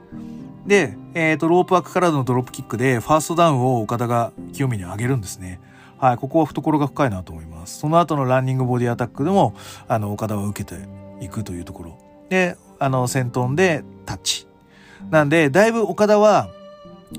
[0.66, 5.60] で、えっ、ー、と、ロープワークからのドロップキックで、ファーストダウンを岡田が清美に上げるんですね。
[5.98, 6.16] はい。
[6.18, 7.78] ここは懐が深いなと思います。
[7.78, 9.54] その後のランニングボディアタックでも、
[9.88, 10.82] あの、岡田は受けて
[11.20, 11.98] いくというところ。
[12.28, 14.46] で、あの、先頭でタッチ。
[15.10, 16.48] なんで、だいぶ岡田は、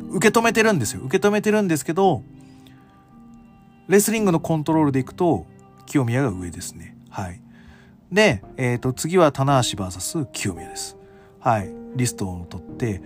[0.09, 1.01] 受け止めてるんですよ。
[1.03, 2.23] 受け止めてるんですけど、
[3.87, 5.45] レスリングのコントロールでいくと、
[5.85, 6.97] 清宮が上ですね。
[7.09, 7.41] はい。
[8.11, 10.97] で、えっ、ー、と、次は棚橋 VS 清宮です。
[11.39, 11.71] はい。
[11.95, 13.01] リストを取って、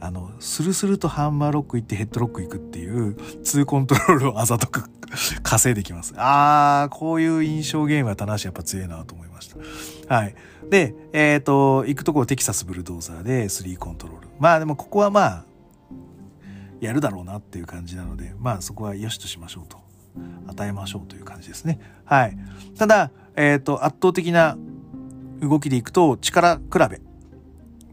[0.00, 4.90] あの、スルスルとハンマーロック行ってヘッドロック行くっていう、2コントロールをあざとく
[5.42, 6.14] 稼いできます。
[6.16, 10.14] あー、こういう印象ゲームは棚橋やっぱ強いなと思いました。
[10.14, 10.34] はい。
[10.68, 14.28] で、えっ、ー、と、行くところテキサスブルドーザーで3コントロール。
[14.38, 15.44] まあでもここはまあ、
[16.80, 19.90] やるだろうなっていう感じなので、まあそこは良しとしましょうと。
[20.48, 21.78] 与えましょうという感じですね。
[22.04, 22.36] はい。
[22.76, 24.56] ただ、えっ、ー、と、圧倒的な
[25.40, 27.00] 動きでいくと、力比べ、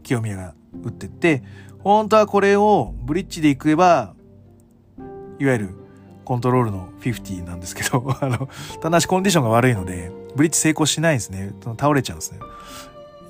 [0.02, 1.42] 清宮が打ってって、
[1.78, 4.14] 本当はこれをブリッジでいけば、
[5.38, 5.74] いわゆる
[6.24, 8.48] コントロールの50なんですけど、 あの、
[8.80, 11.52] ただしコンディションが悪いので、ブリッジ成功しないんですね。
[11.78, 12.40] 倒れちゃうんですね。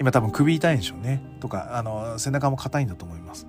[0.00, 1.22] 今多分首痛いんでしょうね。
[1.40, 3.46] とか、あの、背中も硬いんだと思います。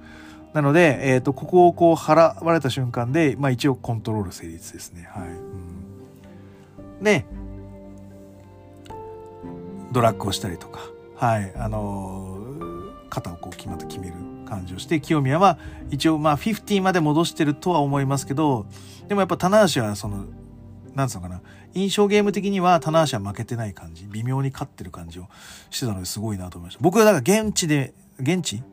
[0.53, 5.07] なので、え、ー、と、ここをこう払われた瞬間で、まあ一応コントロール成立ですね。
[5.11, 5.27] はい。
[5.29, 7.25] うん、で、
[9.91, 10.79] ドラッグをしたりとか、
[11.15, 14.13] はい、あのー、肩をこう決また決める
[14.45, 15.57] 感じをして、清宮は
[15.91, 18.65] 一応まあ50まで戻してるとは思いますけど、
[19.07, 20.25] でもやっぱ棚橋はその、
[20.95, 21.41] なんつうのかな、
[21.73, 25.27] 印象ゲーム的には棚橋は負けてない感じ、微妙に勝ってる感じを
[25.69, 26.79] してたのですごいなと思いました。
[26.81, 28.63] 僕はだか現地で、現地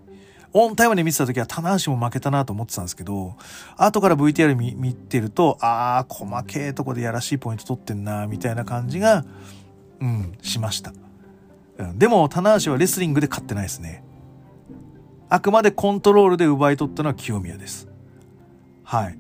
[0.59, 3.37] オンタイムで見てた時は棚橋も負けたなと思ってたんですけど、
[3.77, 9.25] 後から VTR 見見てると、ああ、細けえとこでやらしいポイント取ってんな、みたいな感じが、
[10.01, 10.93] うん、しました。
[11.95, 14.03] でも、棚橋はレスリングで勝ってないですね。
[15.29, 17.89] あくまでコントロールで奪い取ったのは清宮です。
[18.83, 19.19] はい。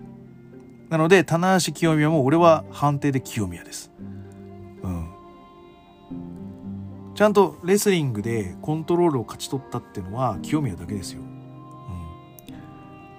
[0.88, 3.90] なので、棚橋清宮も俺は判定で清宮です。
[7.16, 11.22] ちゃんとレスリングでコントロールを勝ち取ったっていうのは清宮だけですよ。
[11.22, 11.40] うん。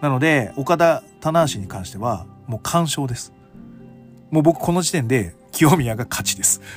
[0.02, 3.34] なので、岡田、棚橋に関してはもう完勝です。
[4.30, 6.62] もう僕この時点で清宮が勝ちです。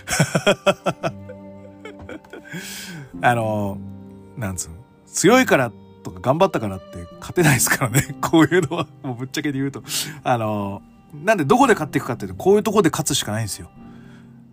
[3.21, 3.77] あの、
[4.39, 5.71] なんつうの、強いから
[6.03, 8.17] とか頑張ったからって勝てないですからね。
[8.23, 9.83] こういうのは、もうぶっちゃけで言うと。
[10.25, 10.81] あの、
[11.13, 13.71] なんでどこで勝っていくかっていうと、こういうところで勝つしかないんですよ。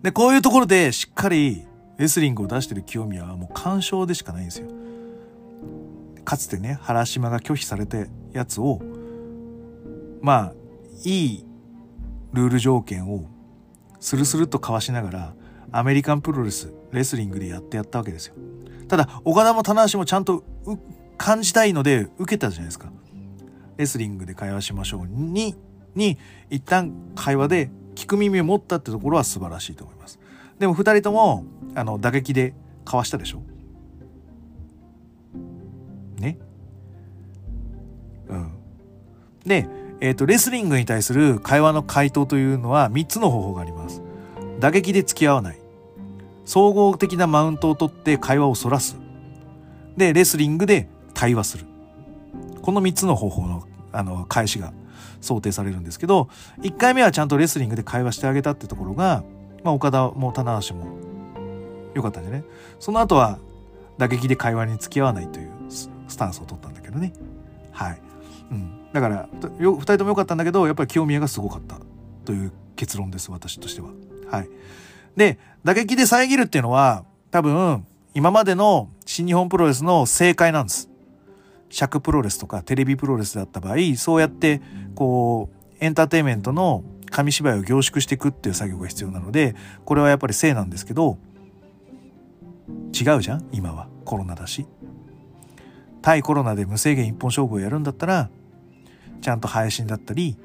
[0.02, 1.66] で、こういうところでしっかり
[1.98, 4.68] レスリングを出してる清宮はもう干渉でしかないんですよ。
[6.24, 7.98] かつてね、原島が拒否された
[8.32, 8.80] やつを、
[10.22, 10.54] まあ、
[11.04, 11.46] いい
[12.32, 13.26] ルール条件を
[14.00, 15.34] スルスルと交わしながら、
[15.72, 18.34] アメリカンプロレス、レスリングでやってやったわけですよ。
[18.86, 20.44] ただ、岡田も棚橋もちゃんと
[21.16, 22.92] 感じたいので受けたじゃないですか。
[23.76, 25.56] レスリングで会話しましょうに、
[25.94, 26.16] に、
[26.48, 30.18] 一旦会話で聞く耳を持ったってところは素晴らしいと思います。
[30.58, 31.44] でも二人とも、
[31.78, 32.54] あの、打撃で
[32.84, 33.42] 交わしたでしょ？
[36.18, 36.38] ね？
[38.28, 38.52] うん。
[39.44, 39.68] で、
[40.00, 44.02] えっ、ー、と、レスリングに対する会話の回答というのは3つの方法があります。
[44.60, 45.58] 打撃で付き合わない。
[46.44, 48.96] 総合的なマウントを取って会話をそらす。
[49.96, 51.66] で、レスリングで対話する。
[52.62, 54.72] この3つの方法の、あの、返しが
[55.20, 56.28] 想定されるんですけど、
[56.60, 59.24] 1回目はちゃんとレスリングで会話してあげたってところが、
[59.64, 60.86] まあ、岡田も棚橋も
[61.98, 62.44] 良かったんじゃね。
[62.80, 63.38] その後は
[63.98, 67.12] 打撃で会話に付き合わないというスタンスを取ったんだけどね。
[67.72, 68.00] はい。
[68.50, 68.78] うん。
[68.92, 71.78] だから2人とも良かったんだけどやっぱり清宮がすごかった
[72.24, 73.90] という結論です私としては。
[74.30, 74.48] はい、
[75.16, 80.88] で打撃で遮るっていうのは多分今までの新日本プロレスの正解なんです。
[81.70, 84.62] 尺プロレスとかテレビプロレスだった場合そうやって
[84.94, 91.18] こうエンターテインメントの紙芝居を凝縮していくっていう作業が必要なのでこれはやっぱり正なんですけど
[92.68, 93.48] 違うじゃん？
[93.52, 94.66] 今はコロナだし
[96.02, 98.30] 対コロナで無制限一本勝負をやるんだったら
[99.20, 100.36] ちゃんと配信だったり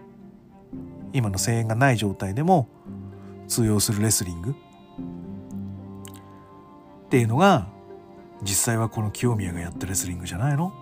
[1.14, 2.68] 今の声援がない状態でも
[3.48, 4.54] 通用するレスリングっ
[7.10, 7.68] ていうのが
[8.42, 10.74] 実際はこの清宮がやったレスリングじゃないの？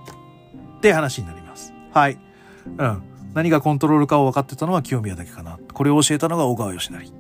[0.77, 1.73] って話になります。
[1.91, 2.17] はい。
[2.65, 3.03] うん。
[3.33, 5.59] 何がコントロールかを分かってたのは清宮だけかな。
[5.73, 7.11] これを教えたのが小川義成。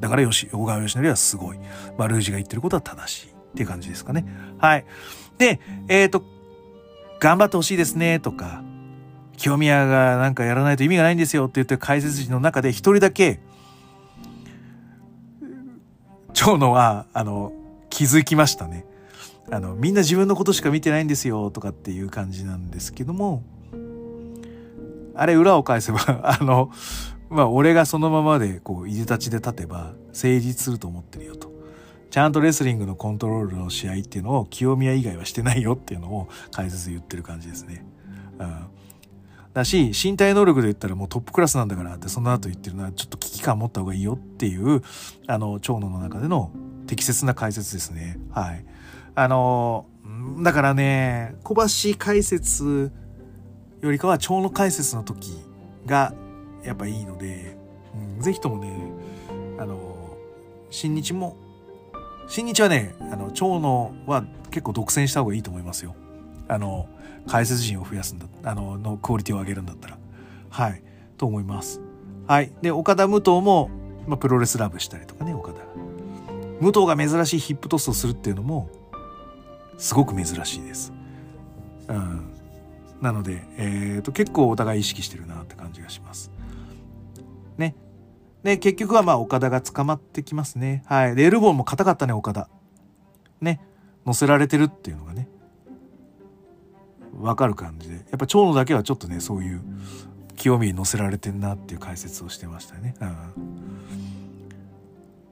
[0.00, 1.58] だからよし、小川義成はすごい。
[1.98, 4.26] まあ、ルージが言ってることは正しいっていう感じですかね。
[4.58, 4.84] はい。
[5.38, 6.24] で、えっ、ー、と、
[7.20, 8.62] 頑張ってほしいですねとか、
[9.36, 13.40] 清宮がなんかやらないと意味がないんですよって言って解説陣の中で一人だけ、
[16.32, 17.52] 長野は、あの、
[17.90, 18.86] 気づきましたね。
[19.50, 23.42] あの、みんな自分のことしか見てないんですよとかっていう感じなんですけども、
[25.14, 25.98] あれ裏を返せば、
[26.40, 26.70] あの、
[27.28, 31.50] まあ俺がそのままでこう、いでたちで立てば成立すると思ってるよと。
[32.10, 37.84] ちゃんとレスリングのコントロールの試合っていうのを清宮以外はしてないよっていうのを解説で言ってる感じですね。
[38.38, 38.66] うん。
[39.52, 44.82] だし身体能力で言ったらもうトップクラスなんだからってその後言ってるのはちょっと危機感持った方がいいよっていう
[45.26, 46.52] あの長野の中での
[46.86, 48.18] 適切な解説ですね。
[48.30, 48.64] はい。
[49.14, 49.86] あの
[50.42, 52.92] だからね小橋解説
[53.80, 55.32] よりかは長野解説の時
[55.86, 56.12] が
[56.64, 57.56] やっぱいいので、
[58.16, 58.92] うん、ぜひともね
[59.58, 60.16] あの
[60.70, 61.36] 新日も
[62.30, 65.94] 新日はねあの長野は結構独占した方がいいと思いますよ
[66.48, 66.88] あの
[67.26, 69.98] 解説陣を増やすんだ、あの、のクオリティを上げるんだったら。
[70.48, 70.82] はい。
[71.16, 71.80] と思います。
[72.26, 72.52] はい。
[72.62, 73.70] で、岡田武藤も、
[74.06, 75.60] まあ、プロレスラブしたりとかね、岡田。
[76.60, 78.68] 武藤が珍しいヒップトスをするっていうのも、
[79.78, 80.92] すごく珍しいです。
[81.88, 82.32] うん。
[83.00, 86.30] なので、えっ、ー、と、結構お互い意識してるなって感じがします。
[87.56, 87.74] ね。
[88.42, 90.82] で、結局はまあ、岡田が捕まってきますね。
[90.86, 91.14] はい。
[91.14, 92.48] で、エルボーも硬かったね、岡田。
[93.40, 93.60] ね。
[94.06, 95.28] 乗せられてるっていうのがね。
[97.20, 99.60] 分かる感じでやっぱ蝶野だけはちょっとねそういう
[100.36, 102.94] 清見に乗せられてんなっていう解説をしてましたね。
[103.00, 103.10] うん、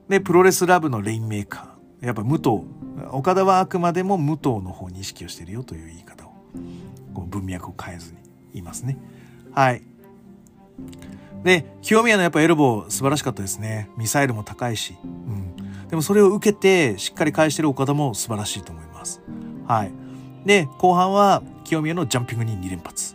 [0.09, 2.65] でプロレスラブのレインメーカーやっぱ武藤
[3.11, 6.33] 岡田はあくまでも武藤の方に意識をしてるよという言い方を
[7.15, 8.19] こう文脈を変えずに
[8.53, 8.99] 言いますね。
[9.53, 9.83] はい。
[11.45, 13.89] で清宮のやっぱエルボー素晴らしかったですね。
[13.97, 14.97] ミサイルも高いし。
[15.05, 19.23] うん、でもそれを受けてしっかり返してる岡田も素晴らしいと思います。
[19.67, 19.93] はい。
[20.45, 23.15] で後半は清宮のジャンピングに2連発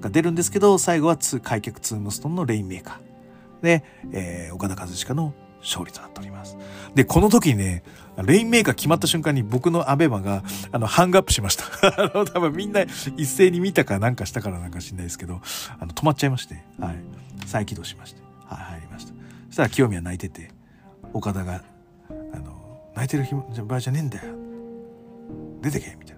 [0.00, 3.64] が出るんですけど、最後は開脚ツームストンのレインメーカー。
[3.64, 5.32] で、えー、岡田和親の
[5.64, 6.56] 勝利となっております。
[6.94, 7.82] で、この時にね、
[8.22, 11.64] レインメーカー決まった瞬間に僕のアベマが、あの、ハングアップしました。
[12.04, 12.82] あの、多分みんな
[13.16, 15.40] 一斉に見たかなんかしたからなんか知んないですけど、
[15.80, 16.96] あの、止まっちゃいまして、はい。
[17.46, 19.12] 再起動しまして、はい、入りました。
[19.46, 20.50] そしたら清宮泣いてて、
[21.12, 21.62] 岡田が、
[22.32, 23.26] あの、泣いてる
[23.64, 24.24] 場合じゃねえんだよ。
[25.62, 26.16] 出てけみたい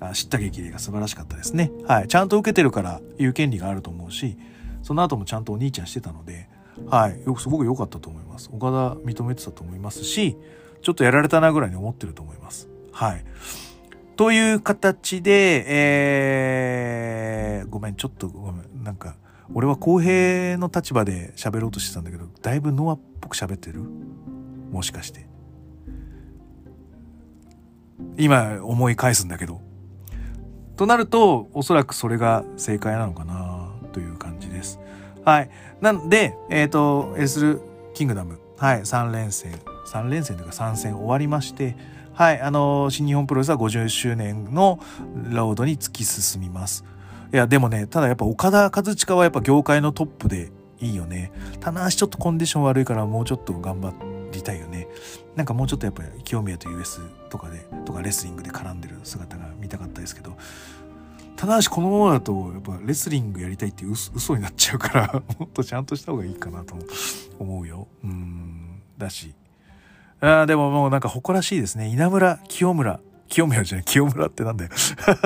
[0.00, 0.08] な。
[0.08, 1.70] あ知った激励が素晴らしかったですね。
[1.86, 2.08] はい。
[2.08, 4.36] ちゃんと受けてるから言う権利があると思うし、
[4.82, 6.48] その後もちゃんとお兄ちゃんしてたので、
[6.88, 7.22] はい。
[7.24, 8.50] よく、すごく良かったと思います。
[8.52, 10.36] 岡田認めてたと思いますし、
[10.82, 12.68] ちょっとやられたなぐらいに思ってると思います。
[12.92, 13.24] はい。
[14.16, 19.16] という形で、えー、ごめん、ちょっとごめん、なんか、
[19.54, 23.82] 俺は公平の立場で喋ろうとしてたんだけど、だいぶノアっぽく喋ってる？
[24.70, 25.26] もしかして。
[28.16, 29.60] 今思い返すんだけど。
[30.76, 33.51] となると、おそらくそれが正解なのかな。
[35.24, 35.50] はい。
[35.80, 37.60] なんで、えっ、ー、と、エスル
[37.94, 39.52] キングダム、はい、3連戦、
[39.86, 41.76] 3連戦というか3戦終わりまして、
[42.14, 44.78] はい、あの新日本プロレスは50周年の
[45.30, 46.84] ロードに突き進みます。
[47.32, 51.32] いや、でもね、ただやっぱ岡田和親はやっぱ業界のトップでいいよね。
[51.60, 53.92] 棚橋ちょっとコンディション悪いからもうちょっと頑張
[54.32, 54.88] りたいよね。
[55.36, 57.00] なんかもうちょっとやっぱり清宮と US
[57.30, 60.36] とかで、とかレスリングで絡んでる姿が見たかったですけど、
[61.36, 66.76] 棚橋このままだとやっぱレスリングやりたいって嘘になっちゃうから もっとちゃんとした方がいいかなと
[67.38, 67.88] 思うよ。
[68.04, 68.82] うん。
[68.96, 69.34] だし。
[70.20, 71.88] あでももうなんか誇らしいですね。
[71.88, 73.00] 稲村清村。
[73.28, 74.70] 清宮じゃない、清村ってなんだよ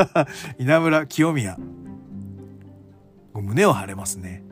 [0.58, 1.58] 稲村清宮。
[3.34, 4.42] 胸を張れますね。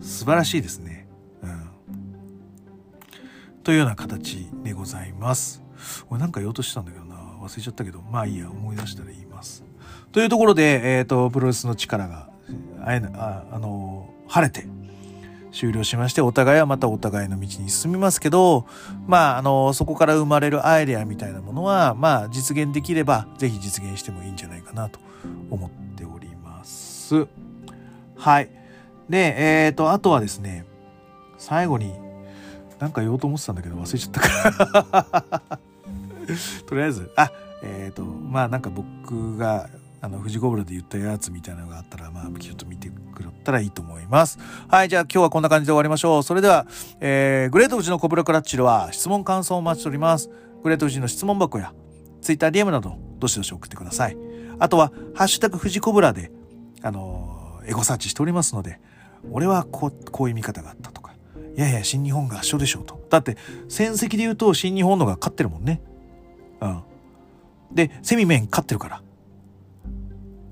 [0.00, 1.06] 素晴らしいですね。
[1.42, 1.70] うん。
[3.62, 5.62] というような形でございます。
[6.08, 7.16] 俺なんか言おうとしたんだけどな。
[7.42, 9.27] 忘れちゃったけど、まあいいや、思い出したら言い。
[10.18, 12.28] というところで、えっ、ー、と、プロレスの力が、
[12.84, 14.66] あえあ、あの、晴れて、
[15.52, 18.66] 終了しまして、お互いはまたお互いの道に進みますけど、
[19.06, 24.98] まあ、あの、そこから生まれるアイデアみたいなものは、まあ、実現できれば、ぜひ実現してもいいんじゃないかなと
[25.50, 27.28] 思っております。
[28.16, 28.50] はい。
[29.08, 30.64] で、えっ、ー、と、あとはですね、
[31.38, 31.94] 最後に、
[32.80, 35.58] なんか言おうと思ってたんだけど忘れちゃったから
[36.66, 37.30] とりあえず、あ、
[37.62, 39.68] えっ、ー、と、まあなんか僕が
[40.00, 44.38] あの、富士コブラで言ったやつみたいなのがあったら、まあ、ちょっと見てくれたらいいと思います。
[44.68, 46.22] はい、じゃあ今日はこんな感じで終わりましょう。
[46.22, 46.66] それでは、
[47.00, 50.30] えー、グレート富士のコブラクラッチでは質問感想をお待ちしております。
[50.62, 51.72] グレート富士の質問箱や、
[52.20, 54.16] ツイッター DM など、どしどし送ってください。
[54.58, 56.30] あとは、ハッシュタグ富士コブラで、
[56.82, 58.80] あのー、エゴサーチしておりますので、
[59.30, 61.12] 俺はこう、こういう見方があったとか、
[61.56, 63.04] いやいや、新日本が圧勝でしょうと。
[63.10, 63.36] だって、
[63.68, 65.80] 戦績で言うと新日本のが勝ってるもんね。
[66.60, 66.82] うん。
[67.72, 69.02] で、セミメン勝ってるから。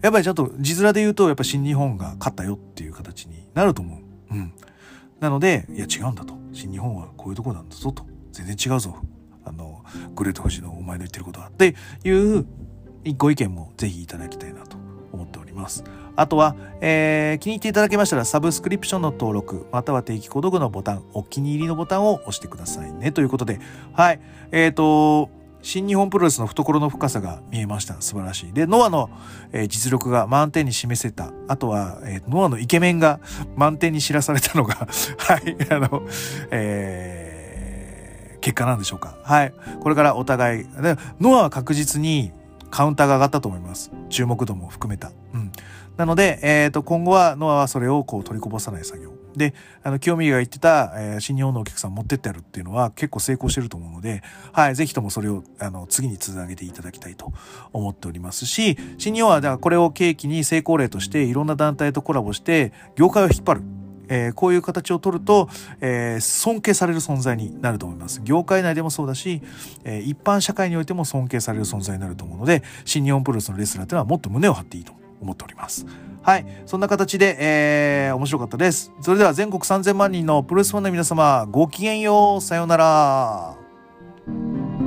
[0.07, 4.35] やっぱりちょっと字面で言うと、やっぱ新日本が勝ったよっていう形になると思う。
[4.35, 4.53] うん。
[5.19, 6.35] なので、いや違うんだと。
[6.53, 8.07] 新日本はこういうとこなんだぞと。
[8.31, 8.95] 全然違うぞ。
[9.45, 9.85] あの、
[10.15, 11.49] グレート富士のお前の言ってることは。
[11.49, 12.47] っていう
[13.17, 14.77] ご意見もぜひいただきたいなと
[15.13, 15.83] 思っております。
[16.15, 23.11] あとは、えー、気に入っていただけましたらサブスクリプションの登録、または定期購読のボタン、お気に入りのボタンを押してくださいね。
[23.11, 23.59] ということで、
[23.93, 24.21] はい。
[24.53, 25.31] えっ、ー、と、
[25.67, 28.01] 新日本プロレスの懐の深さが見えました。
[28.01, 28.53] 素晴らしい。
[28.53, 29.11] で、ノアの、
[29.51, 31.33] えー、実力が満点に示せた。
[31.49, 33.19] あとは、えー、ノアのイケメンが
[33.57, 34.77] 満点に知らされたのが
[35.19, 36.03] はい、あの、
[36.53, 39.17] えー、結果なんでしょうか。
[39.25, 39.53] はい。
[39.81, 42.31] これからお互い、でノアは確実に
[42.71, 43.91] カウンターが上がったと思います。
[44.09, 45.11] 注目度も含めた。
[45.35, 45.51] うん。
[45.97, 49.16] なので、えっ、ー、と、今後はノアはそれをこう取りこぼさない作業。
[49.37, 54.23] で、あの、清美が言ってた、えー、新日本のお客さん持ってってやるっていうのは結構成功してると思うので、
[54.53, 57.33] はい、ぜひともそれを、あの、次に続けていただきたいと
[57.73, 63.63] 思っておりますし、新日本は、だからこれを契機に成功例としていろんな団体とコラボして、業界を引っ張る。
[64.09, 65.49] えー、こういう形を取ると、
[65.81, 68.21] えー、尊敬される存在になると思います。
[68.23, 69.43] 業界内でもそうだし、
[69.83, 75.87] えー、一般社会においても尊敬される存在になると思うので、新日本プロレスのレスラーっていうのはもっと胸を張っていいと思っております。
[76.23, 76.47] はい。
[76.67, 78.93] そんな形で、えー、面白かったです。
[79.01, 82.41] それでは全国3000万人のプロレスファンの皆様、ごきげんよう。
[82.41, 84.86] さようなら。